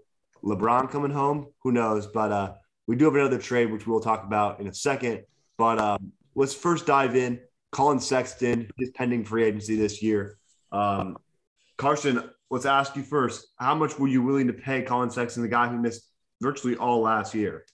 [0.45, 1.47] LeBron coming home.
[1.62, 2.07] Who knows?
[2.07, 2.53] But uh,
[2.86, 5.24] we do have another trade which we'll talk about in a second.
[5.57, 7.40] But um, let's first dive in.
[7.70, 10.36] Collin Sexton, his pending free agency this year.
[10.72, 11.16] Um,
[11.78, 13.47] Carson, let's ask you first.
[13.57, 16.07] How much were you willing to pay Collin Sexton, the guy who missed
[16.40, 17.64] virtually all last year?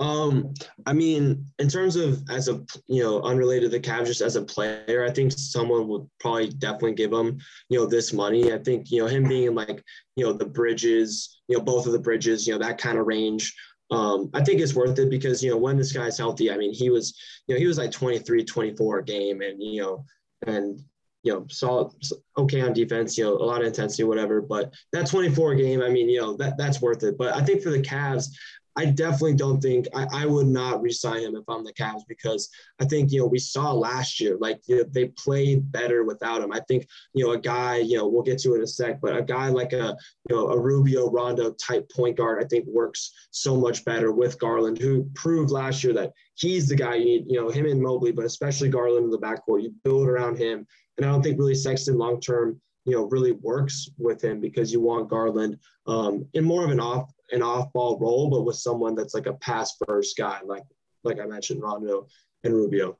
[0.00, 0.54] Um,
[0.86, 4.34] I mean, in terms of as a you know unrelated to the Cavs, just as
[4.34, 7.38] a player, I think someone would probably definitely give him
[7.68, 8.52] you know this money.
[8.52, 9.84] I think you know him being in like
[10.16, 13.06] you know the bridges, you know both of the bridges, you know that kind of
[13.06, 13.54] range.
[13.90, 16.72] Um, I think it's worth it because you know when this guy's healthy, I mean
[16.72, 17.14] he was
[17.46, 20.04] you know he was like 23, 24 a game, and you know
[20.46, 20.80] and
[21.22, 21.92] you know solid
[22.38, 24.40] okay on defense, you know a lot of intensity, whatever.
[24.40, 27.18] But that 24 game, I mean you know that that's worth it.
[27.18, 28.28] But I think for the Cavs,
[28.76, 32.48] I definitely don't think I, I would not resign him if I'm the Cavs because
[32.80, 36.40] I think you know we saw last year like you know, they played better without
[36.40, 36.52] him.
[36.52, 39.16] I think you know a guy you know we'll get to in a sec, but
[39.16, 39.96] a guy like a
[40.28, 44.38] you know a Rubio Rondo type point guard I think works so much better with
[44.38, 47.24] Garland, who proved last year that he's the guy you need.
[47.28, 49.62] You know him and Mobley, but especially Garland in the backcourt.
[49.62, 50.66] You build around him,
[50.96, 54.72] and I don't think really Sexton long term you know really works with him because
[54.72, 58.56] you want Garland um, in more of an off an off ball role, but with
[58.56, 60.64] someone that's like a pass first guy, like
[61.04, 62.06] like I mentioned, Rondo
[62.44, 62.98] and Rubio.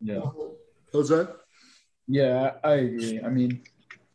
[0.00, 0.22] Yeah.
[0.92, 1.26] Jose?
[2.08, 3.20] Yeah, I I agree.
[3.22, 3.62] I mean,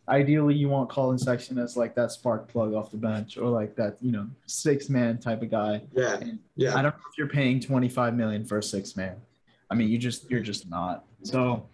[0.08, 3.76] ideally, you want Collin Sexton as like that spark plug off the bench or like
[3.76, 5.82] that, you know, six man type of guy.
[5.93, 9.16] Yeah, And yeah, I don't know if you're paying 25 million for a six man.
[9.70, 11.05] I mean, you just you're just not.
[11.24, 11.68] So,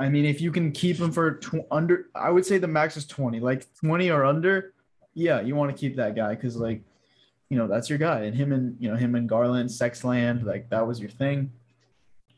[0.00, 2.96] I mean, if you can keep him for tw- under, I would say the max
[2.96, 3.38] is 20.
[3.38, 4.72] Like 20 or under,
[5.12, 6.80] yeah, you want to keep that guy because like,
[7.50, 8.22] you know, that's your guy.
[8.22, 11.52] And him and you know him and Garland, Sexland, like that was your thing.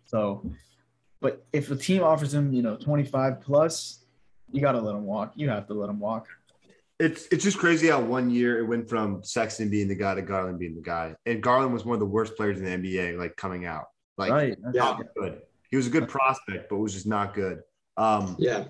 [0.06, 0.44] So,
[1.20, 4.00] but if a team offers him, you know, 25 plus,
[4.50, 5.32] you got to let him walk.
[5.36, 6.26] You have to let him walk.
[6.98, 10.22] It's it's just crazy how one year it went from Sexton being the guy to
[10.22, 13.18] Garland being the guy, and Garland was one of the worst players in the NBA,
[13.18, 13.86] like coming out,
[14.18, 14.56] like right.
[14.60, 15.42] not good.
[15.72, 17.60] He was a good prospect, but was just not good.
[17.96, 18.64] Um, yeah.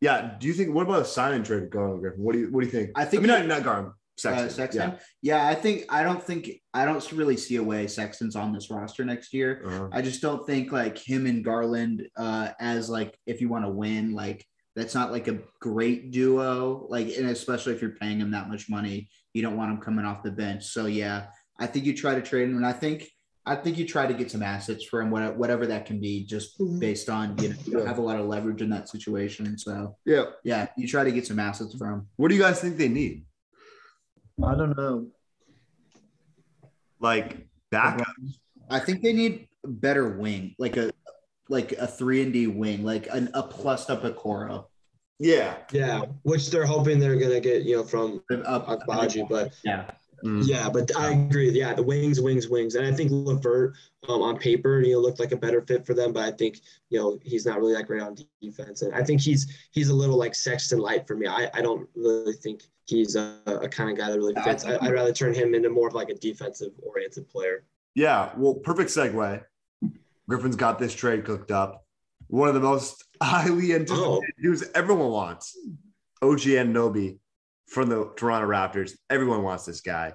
[0.00, 0.36] yeah.
[0.38, 0.72] Do you think?
[0.74, 2.22] What about a sign and trade with Garland Griffin?
[2.22, 2.90] What do you What do you think?
[2.94, 3.92] I think- I mean, not not Garland.
[4.18, 4.46] Sexton.
[4.46, 4.90] Uh, Sexton.
[4.90, 4.98] Yeah.
[5.22, 5.48] Yeah.
[5.48, 9.04] I think I don't think I don't really see a way Sexton's on this roster
[9.06, 9.62] next year.
[9.64, 9.88] Uh-huh.
[9.90, 13.70] I just don't think like him and Garland uh as like if you want to
[13.70, 14.44] win, like
[14.76, 16.86] that's not like a great duo.
[16.90, 20.04] Like and especially if you're paying him that much money, you don't want him coming
[20.04, 20.64] off the bench.
[20.64, 21.28] So yeah,
[21.58, 23.08] I think you try to trade him, and I think
[23.44, 26.24] I think you try to get some assets for him, whatever, whatever that can be,
[26.24, 26.78] just mm-hmm.
[26.78, 29.58] based on you know you don't have a lot of leverage in that situation.
[29.58, 30.26] So Yeah.
[30.44, 32.06] yeah, you try to get some assets for him.
[32.16, 33.24] What do you guys think they need?
[34.42, 35.08] I don't know.
[37.00, 38.06] Like backup?
[38.70, 40.92] I think they need a better wing, like a
[41.48, 44.66] like a three and D wing, like an, a plus up Okoro.
[45.18, 45.56] Yeah.
[45.72, 49.90] Yeah, which they're hoping they're gonna get, you know, from Up, Agbaji, but yeah,
[50.24, 50.46] Mm.
[50.46, 51.50] Yeah, but I agree.
[51.50, 53.74] Yeah, the wings, wings, wings, and I think Levert
[54.08, 56.12] um, on paper, you know, looked like a better fit for them.
[56.12, 56.60] But I think
[56.90, 59.94] you know he's not really that great on defense, and I think he's he's a
[59.94, 61.26] little like Sexton light for me.
[61.26, 64.64] I, I don't really think he's a, a kind of guy that really fits.
[64.64, 67.64] I, I'd rather turn him into more of like a defensive oriented player.
[67.94, 69.42] Yeah, well, perfect segue.
[70.28, 71.84] Griffin's got this trade cooked up.
[72.28, 74.22] One of the most highly anticipated Oh.
[74.38, 75.56] news everyone wants.
[76.22, 77.18] OG Anunoby
[77.72, 78.92] from the Toronto Raptors.
[79.08, 80.12] Everyone wants this guy.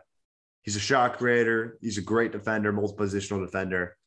[0.61, 1.79] He's a shot creator.
[1.81, 3.97] He's a great defender, multi-positional defender.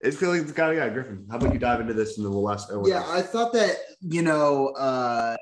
[0.00, 1.26] It's feeling like the kind of guy, Griffin.
[1.28, 2.84] How about you dive into this and then we'll Owen?
[2.88, 5.36] Yeah, I thought that you know, uh,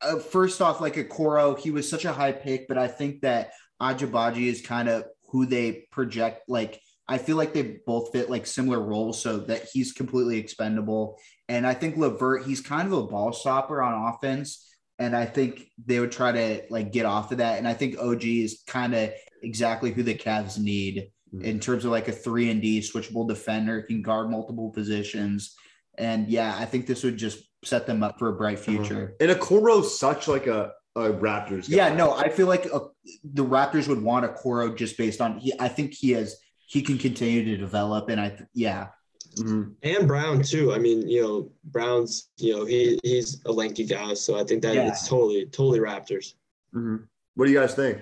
[0.00, 3.50] uh, first off, like Okoro, he was such a high pick, but I think that
[3.82, 6.48] Agbaji is kind of who they project.
[6.48, 11.18] Like, I feel like they both fit like similar roles, so that he's completely expendable.
[11.48, 14.69] And I think Levert, he's kind of a ball stopper on offense,
[15.00, 17.58] and I think they would try to like get off of that.
[17.58, 19.10] And I think OG is kind of
[19.42, 23.82] exactly who the Cavs need in terms of like a three and D switchable defender,
[23.82, 25.54] can guard multiple positions.
[25.96, 29.16] And yeah, I think this would just set them up for a bright future.
[29.20, 31.76] And a Okoro's such like a, a Raptors guy.
[31.76, 32.80] Yeah, no, I feel like uh
[33.24, 35.54] the Raptors would want Okoro just based on he.
[35.58, 36.36] I think he has
[36.66, 38.88] he can continue to develop, and I yeah,
[39.36, 39.74] Mhm.
[39.82, 40.72] And Brown too.
[40.72, 44.62] I mean, you know, Brown's, you know, he he's a lanky guy, so I think
[44.62, 44.88] that Yeah.
[44.88, 46.34] it's totally totally Raptors.
[46.74, 47.06] Mhm.
[47.34, 47.98] What do you guys think?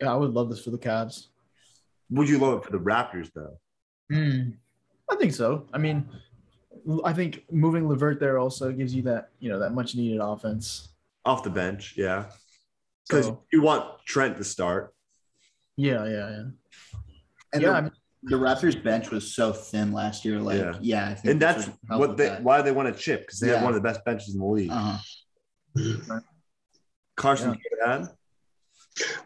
[0.00, 1.28] Yeah, I would love this for the Cavs.
[2.10, 3.58] Would you love it for the Raptors though?
[4.10, 4.50] Hmm.
[5.08, 5.66] I think so.
[5.72, 6.08] I mean,
[7.04, 10.88] I think moving Levert there also gives you that you know that much needed offense.
[11.24, 12.30] Off the bench, yeah.
[13.06, 14.94] Because So you want Trent to start.
[15.76, 16.44] yeah, yeah, yeah.
[17.52, 17.92] and yeah, the, I mean,
[18.22, 20.38] the Raptors bench was so thin last year.
[20.40, 20.78] Like Yeah.
[20.80, 22.42] yeah, I think And this that's would what they that.
[22.42, 24.46] why they want to chip because they have one of the best benches in the
[24.46, 24.70] league.
[24.70, 26.20] Uh-huh.
[27.16, 27.98] Carson Yeah.
[27.98, 28.08] Kidd,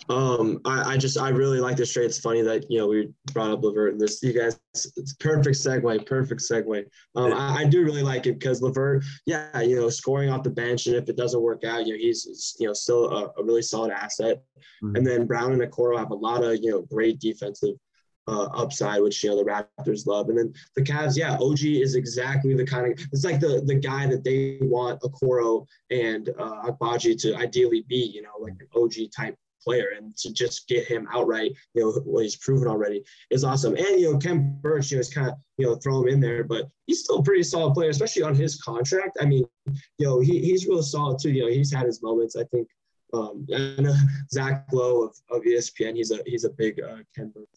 [0.08, 2.04] Um, I, I just I really like this trade.
[2.06, 3.98] It's funny that you know we brought up Levert.
[3.98, 6.84] This you guys, it's perfect segue, perfect segue.
[7.16, 10.50] Um, I, I do really like it because Levert, yeah, you know, scoring off the
[10.50, 13.44] bench, and if it doesn't work out, you know, he's you know still a, a
[13.44, 14.42] really solid asset.
[14.82, 14.98] Mhm.
[14.98, 17.74] And then Brown and Okoro have a lot of you know great defensive
[18.26, 20.28] uh, upside, which you know the Raptors love.
[20.28, 23.74] And then the Cavs, yeah, OG is exactly the kind of it's like the the
[23.74, 28.68] guy that they want Okoro and uh, Agbaji to ideally be, you know, like an
[28.74, 33.02] OG type player, and to just get him outright, you know, what he's proven already
[33.30, 33.74] is awesome.
[33.76, 36.20] And you know, Khem Birch, you know, is kind of you know throw him in
[36.20, 39.18] there, but he's still a pretty solid player, especially on his contract.
[39.20, 39.44] I mean,
[39.98, 41.30] you know, he, he's real solid too.
[41.30, 42.36] You know, he's had his moments.
[42.36, 42.68] I think.
[43.12, 43.94] Um, I know
[44.32, 45.94] Zach Lowe of, of ESPN.
[45.94, 47.48] He's a he's a big uh, Khem Birch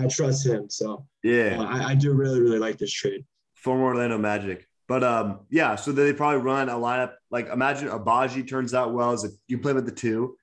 [0.00, 0.68] I trust him.
[0.70, 3.24] So yeah, uh, I, I do really really like this trade.
[3.54, 4.66] former Orlando Magic.
[4.88, 9.12] But um, yeah, so they probably run a lineup like imagine Agbaji turns out well
[9.12, 10.36] as a, you play with the two.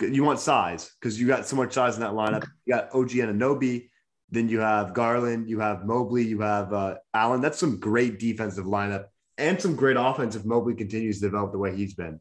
[0.00, 2.46] You want size because you got so much size in that lineup.
[2.64, 3.88] You got OG and Anunoby,
[4.30, 7.40] then you have Garland, you have Mobley, you have uh, Allen.
[7.40, 9.06] That's some great defensive lineup
[9.40, 12.20] and some great offense if Mobley continues to develop the way he's been.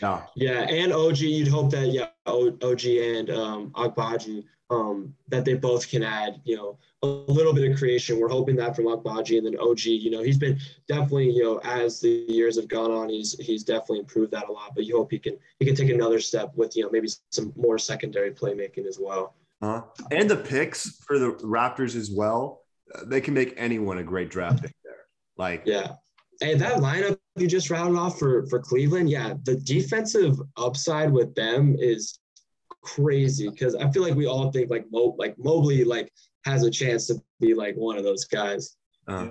[0.00, 5.54] Yeah, Yeah, and OG, you'd hope that yeah, OG and um, Agbaji, um, that they
[5.54, 8.20] both can add, you know, a little bit of creation.
[8.20, 11.58] We're hoping that from Agbaji, and then OG, you know, he's been definitely, you know,
[11.64, 14.72] as the years have gone on, he's he's definitely improved that a lot.
[14.74, 17.52] But you hope he can he can take another step with, you know, maybe some
[17.56, 19.34] more secondary playmaking as well.
[19.60, 22.62] uh, and the picks for the Raptors as well.
[22.94, 24.94] Uh, they can make anyone a great draft pick there.
[25.36, 25.92] Like Yeah.
[26.42, 31.34] And that lineup you just rounded off for for Cleveland, yeah, the defensive upside with
[31.34, 32.19] them is
[32.82, 36.12] crazy because I feel like we all think like Mo, like Mobley like
[36.44, 38.76] has a chance to be like one of those guys.
[39.06, 39.28] Uh,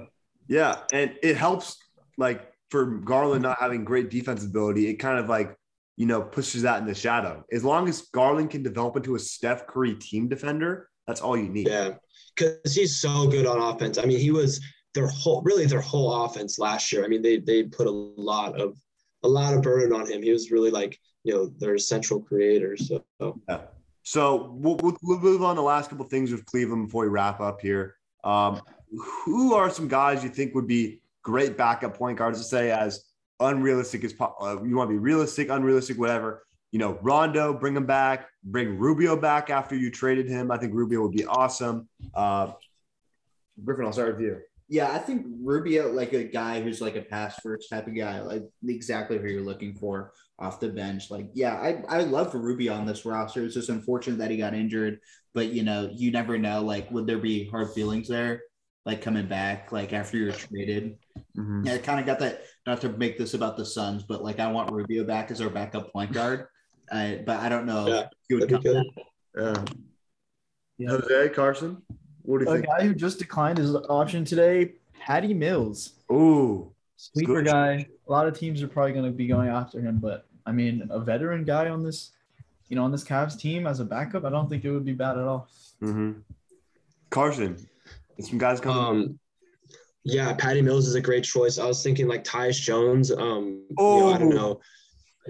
[0.48, 1.78] yeah, and it helps
[2.18, 4.90] like for Garland not having great defensive ability.
[4.90, 5.56] It kind of like
[5.98, 7.44] you know pushes that in the shadow.
[7.52, 11.50] As long as Garland can develop into a Steph Curry team defender, that's all you
[11.50, 11.68] need.
[11.68, 11.94] Yeah,
[12.36, 13.98] because he's so good on offense.
[13.98, 14.62] I mean, he was
[14.94, 17.04] their whole really their whole offense last year.
[17.04, 18.78] I mean, they they put a lot of
[19.24, 20.22] a lot of burden on him.
[20.22, 22.78] He was really like you know their central creator.
[22.78, 23.04] So
[23.48, 23.62] Yeah.
[24.04, 27.10] So we'll, we'll, we'll move on to the last couple things with Cleveland before we
[27.10, 27.96] wrap up here.
[28.24, 28.62] Um,
[28.92, 33.06] who are some guys you think would be great backup point guards to say as
[33.40, 36.44] unrealistic as po- uh, you want to be realistic, unrealistic, whatever.
[36.72, 40.52] You know, Rondo, bring him back, bring Rubio back after you traded him.
[40.52, 41.88] I think Rubio would be awesome.
[42.14, 42.54] Uh,
[43.64, 44.40] Griffin, I'll start with you.
[44.70, 48.22] Yeah, I think Rubio, like a guy who's like a pass first type of guy,
[48.22, 51.12] like exactly who you're looking for off the bench.
[51.12, 53.44] Like, yeah, I I love for Rubio on this roster.
[53.44, 55.00] It's just unfortunate that he got injured,
[55.34, 56.62] but you know, you never know.
[56.64, 58.42] Like, would there be hard feelings there,
[58.86, 60.98] like coming back, like after you're traded?
[61.38, 61.66] Mhm.
[61.66, 62.44] Yeah, I kind of got that.
[62.66, 65.50] Not to make this about the Suns, but like I want Rubio back as our
[65.50, 66.48] backup point guard.
[66.92, 67.88] I, but I don't know.
[67.88, 68.86] Yeah, if he would come good.
[69.38, 69.64] Yeah.
[70.78, 70.90] Yeah.
[70.92, 71.82] Jose Carson,
[72.22, 72.66] what do you A think?
[72.68, 76.00] guy who just declined his option today, Patty Mills.
[76.12, 77.86] Ooh, Sleeper guy.
[78.08, 80.88] A lot of teams are probably going to be going after him, but I mean,
[80.90, 82.12] a veteran guy on this,
[82.70, 84.94] you know, on this Cavs team as a backup, I don't think it would be
[84.94, 85.48] bad at all.
[85.84, 86.20] Mm-hmm.
[87.12, 87.56] Carson,
[88.20, 88.84] some guys coming.
[88.84, 89.20] Um,
[90.04, 91.60] yeah, Patty Mills is a great choice.
[91.60, 93.12] I was thinking like Tyus Jones.
[93.12, 94.36] Um, you know, I don't Oh.
[94.36, 94.62] know.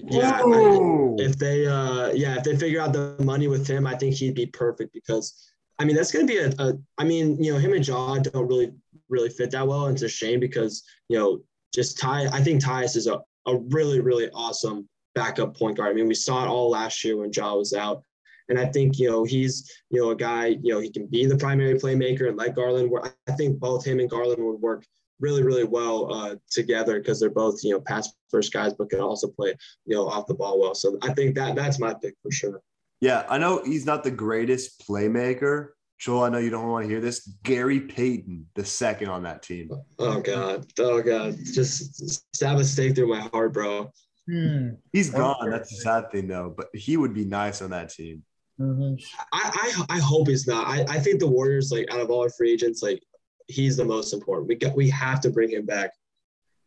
[0.09, 3.93] Yeah, I- if they uh yeah if they figure out the money with him i
[3.95, 7.43] think he'd be perfect because i mean that's going to be a, a i mean
[7.43, 8.71] you know him and Ja don't really
[9.09, 11.41] really fit that well and it's a shame because you know
[11.73, 15.93] just ty i think tyus is a, a really really awesome backup point guard i
[15.93, 18.03] mean we saw it all last year when Ja was out
[18.49, 21.25] and i think you know he's you know a guy you know he can be
[21.25, 24.83] the primary playmaker and let garland work i think both him and garland would work
[25.19, 28.99] really really well uh, together because they're both you know pass first guys but can
[28.99, 29.53] also play
[29.85, 30.75] you know, off the ball well.
[30.75, 32.61] So I think that that's my pick for sure.
[33.01, 35.69] Yeah, I know he's not the greatest playmaker.
[35.99, 37.27] Joel, I know you don't want to hear this.
[37.43, 39.69] Gary Payton, the second on that team.
[39.97, 43.91] Oh God, oh God, just stab a stake through my heart, bro.
[44.29, 44.69] Hmm.
[44.93, 45.49] He's gone.
[45.49, 46.53] That's the sad thing, though.
[46.55, 48.23] But he would be nice on that team.
[48.59, 49.01] Mhm.
[49.31, 50.67] I I, I hope he's not.
[50.67, 53.01] I, I think the Warriors, like out of all our free agents, like
[53.47, 54.47] he's the most important.
[54.47, 55.91] We got we have to bring him back.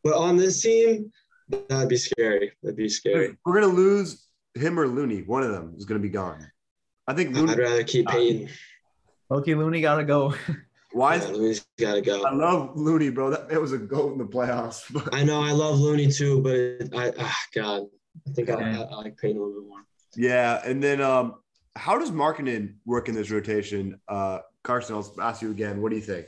[0.02, 1.12] But on this team,
[1.68, 2.52] that'd be scary.
[2.62, 3.36] That'd be scary.
[3.44, 5.22] We're gonna lose him or Looney.
[5.22, 6.50] One of them is gonna be gone.
[7.06, 7.52] I think Looney.
[7.52, 8.48] I'd rather keep Payton.
[9.30, 10.34] Okay, Looney got to go.
[10.92, 11.16] Why?
[11.16, 12.22] Yeah, Is, Looney's got to go.
[12.24, 13.30] I love Looney, bro.
[13.30, 14.82] That man was a goat in the playoffs.
[14.92, 17.82] But I know I love Looney too, but I ah, God,
[18.28, 19.84] I think I, I, I like Payton a little bit more.
[20.16, 21.36] yeah, and then um,
[21.76, 24.00] how does Markkanen work in this rotation?
[24.08, 25.80] Uh, Carson, I'll ask you again.
[25.80, 26.26] What do you think?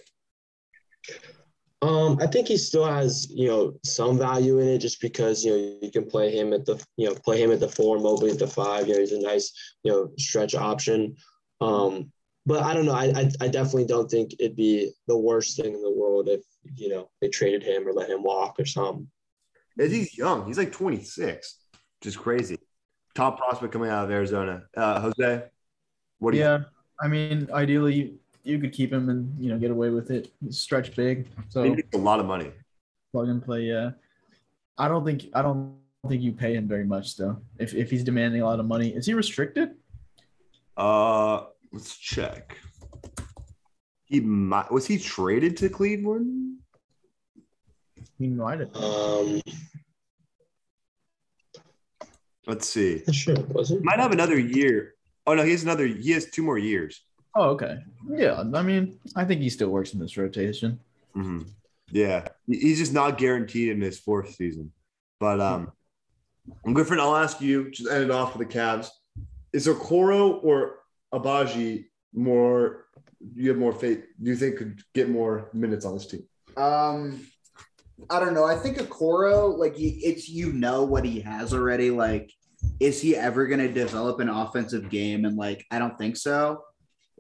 [1.83, 5.51] Um, I think he still has, you know, some value in it just because, you
[5.51, 8.31] know, you can play him at the, you know, play him at the four, Mobley
[8.31, 8.89] at the five.
[8.89, 9.53] You know, he's a nice,
[9.83, 11.15] you know, stretch option.
[11.61, 12.11] Um,
[12.47, 12.95] but I don't know.
[12.95, 16.43] I, I, I definitely don't think it'd be the worst thing in the world if,
[16.75, 19.09] you know, they traded him or let him walk or something.
[19.79, 20.47] And He's young.
[20.47, 21.59] He's like 26,
[22.01, 22.59] which is crazy.
[23.15, 24.65] Top prospect coming out of Arizona.
[24.77, 25.45] Uh, Jose,
[26.19, 26.43] what do you?
[26.43, 26.59] yeah,
[27.01, 30.33] I mean, ideally, you could keep him and you know get away with it.
[30.45, 32.51] He's stretch big, so a lot of money.
[33.13, 33.63] plug and play.
[33.63, 33.93] Yeah,
[34.77, 35.77] I don't think I don't
[36.09, 37.39] think you pay him very much though.
[37.59, 39.77] If if he's demanding a lot of money, is he restricted?
[40.77, 41.45] Uh,
[41.75, 42.57] let's check.
[44.05, 46.59] He might was he traded to Cleveland?
[48.19, 48.75] He might have.
[48.77, 49.43] Um,
[52.47, 53.03] Let's see.
[53.07, 53.83] not sure, was it?
[53.83, 54.95] Might have another year.
[55.27, 55.87] Oh no, he has another.
[55.87, 57.03] He has two more years.
[57.35, 57.79] Oh, okay.
[58.09, 60.79] Yeah, I mean, I think he still works in this rotation.
[61.17, 61.49] Mhm.
[61.91, 64.73] Yeah, he's just not guaranteed in his fourth season.
[65.19, 65.73] But um,
[66.73, 67.71] Griffin, I'll ask you.
[67.71, 68.89] Just end it off with the Cavs.
[69.55, 70.81] Is Okoro or
[71.15, 72.87] Agbaji more?
[73.35, 74.05] You have more faith.
[74.23, 76.25] Do you think could get more minutes on this team?
[76.57, 77.27] Um,
[78.11, 78.45] I don't know.
[78.45, 81.91] I think Okoro, like it's you know what he has already.
[81.91, 82.31] Like,
[82.81, 85.25] is he ever going to develop an offensive game?
[85.25, 86.63] And like, I don't think so.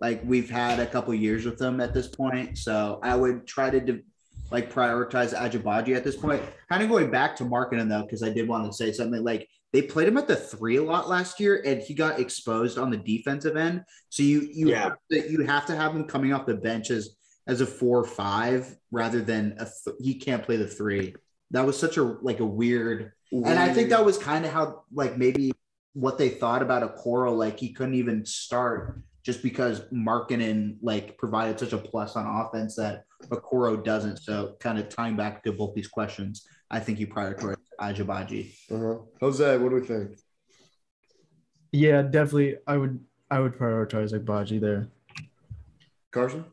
[0.01, 3.71] Like we've had a couple years with him at this point, so I would try
[3.71, 4.03] to de-
[4.51, 6.43] like prioritize Agbaji at this point.
[6.69, 9.49] Kind of going back to Markkanen though, because I did want to say something like
[9.75, 12.91] they played him at the three a lot last year, and he got exposed on
[12.91, 13.83] the defensive end.
[14.09, 14.83] So you you Yeah.
[14.85, 17.16] have to, you have to have him coming off the bench as
[17.49, 21.16] as a four or five rather than a th- he can't play the three.
[21.51, 24.85] That was such a like a weird, and I think that was kind of how
[24.93, 25.53] like maybe
[25.93, 31.59] what they thought about Okoro, like he couldn't even start just because Markkanen like provided
[31.59, 34.18] such a plus on offense that Okoro doesn't.
[34.18, 38.55] So kind of tying back to both these questions, I think you prioritize Agbaji.
[38.70, 38.99] Uh-huh.
[39.20, 40.18] Jose, what do we think?
[41.72, 42.57] Yeah, definitely.
[42.66, 43.01] I would
[43.31, 44.89] I would prioritize Agbaji there.
[46.12, 46.45] Carson?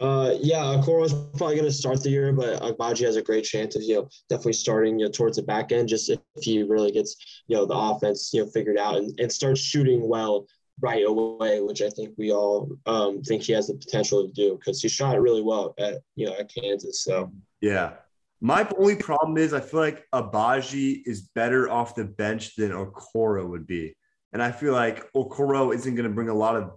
[0.00, 3.74] Uh, yeah, Okoro's probably going to start the year, but Agbaji has a great chance
[3.74, 6.92] of you know definitely starting you know towards the back end, just if he really
[6.92, 10.46] gets you know the offense you know figured out and, and starts shooting well
[10.80, 14.56] right away, which I think we all um, think he has the potential to do
[14.56, 17.02] because he shot really well at you know at Kansas.
[17.02, 17.94] So Yeah.
[18.40, 23.48] My only problem is I feel like Agbaji is better off the bench than Okoro
[23.48, 23.96] would be.
[24.32, 26.72] And I feel like Okoro isn't going to bring a lot of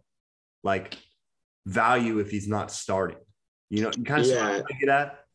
[0.63, 0.97] like
[1.67, 3.17] value if he's not starting.
[3.69, 4.61] You know, you kind of Yeah.
[4.79, 5.25] get at.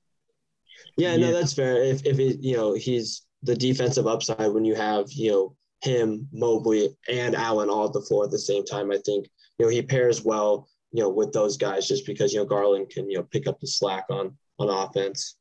[0.96, 1.16] yeah, Yeah.
[1.28, 1.82] no, that's fair.
[1.82, 6.26] If if it, you know he's the defensive upside when you have you know him,
[6.32, 9.70] Mobley, and Allen all at the floor at the same time, I think you know
[9.70, 13.18] he pairs well you know with those guys just because you know Garland can you
[13.18, 15.36] know pick up the slack on on offense.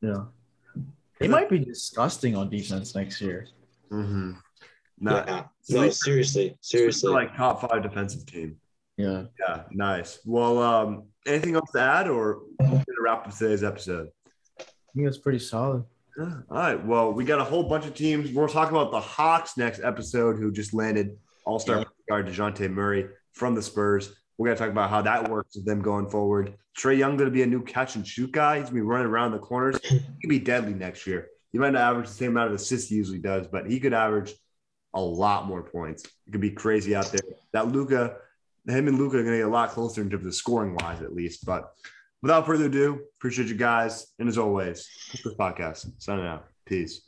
[0.00, 0.24] Yeah.
[1.18, 3.46] They might be disgusting on defense next year.
[3.90, 4.32] Mm-hmm.
[5.00, 5.44] Not, yeah.
[5.70, 7.12] No, seriously, seriously.
[7.12, 8.56] like top five defensive team.
[8.96, 9.24] Yeah.
[9.38, 10.20] Yeah, nice.
[10.24, 14.08] Well, um, anything else to add, or gonna wrap up today's episode?
[14.58, 15.84] I think it's pretty solid.
[16.18, 16.32] Yeah.
[16.50, 16.86] All right.
[16.86, 18.32] Well, we got a whole bunch of teams.
[18.32, 21.84] We're talking about the Hawks next episode, who just landed All Star Yeah.
[22.08, 24.14] guard Dejounte Murray from the Spurs.
[24.38, 26.54] We're gonna talk about how that works with them going forward.
[26.78, 28.58] Trae Young gonna be a new catch and shoot guy.
[28.58, 29.78] He's gonna be running around the corners.
[29.88, 31.28] He could be deadly next year.
[31.52, 33.94] He might not average the same amount of assists he usually does, but he could
[33.94, 34.34] average
[34.94, 36.04] a lot more points.
[36.04, 37.20] It could be crazy out there.
[37.52, 38.16] That Luka,
[38.66, 41.14] him and Luka are gonna get a lot closer in terms of scoring wise, at
[41.14, 41.44] least.
[41.46, 41.72] But
[42.22, 44.06] without further ado, appreciate you guys.
[44.18, 45.90] And as always, this podcast.
[45.98, 46.46] Signing out.
[46.64, 47.02] Peace.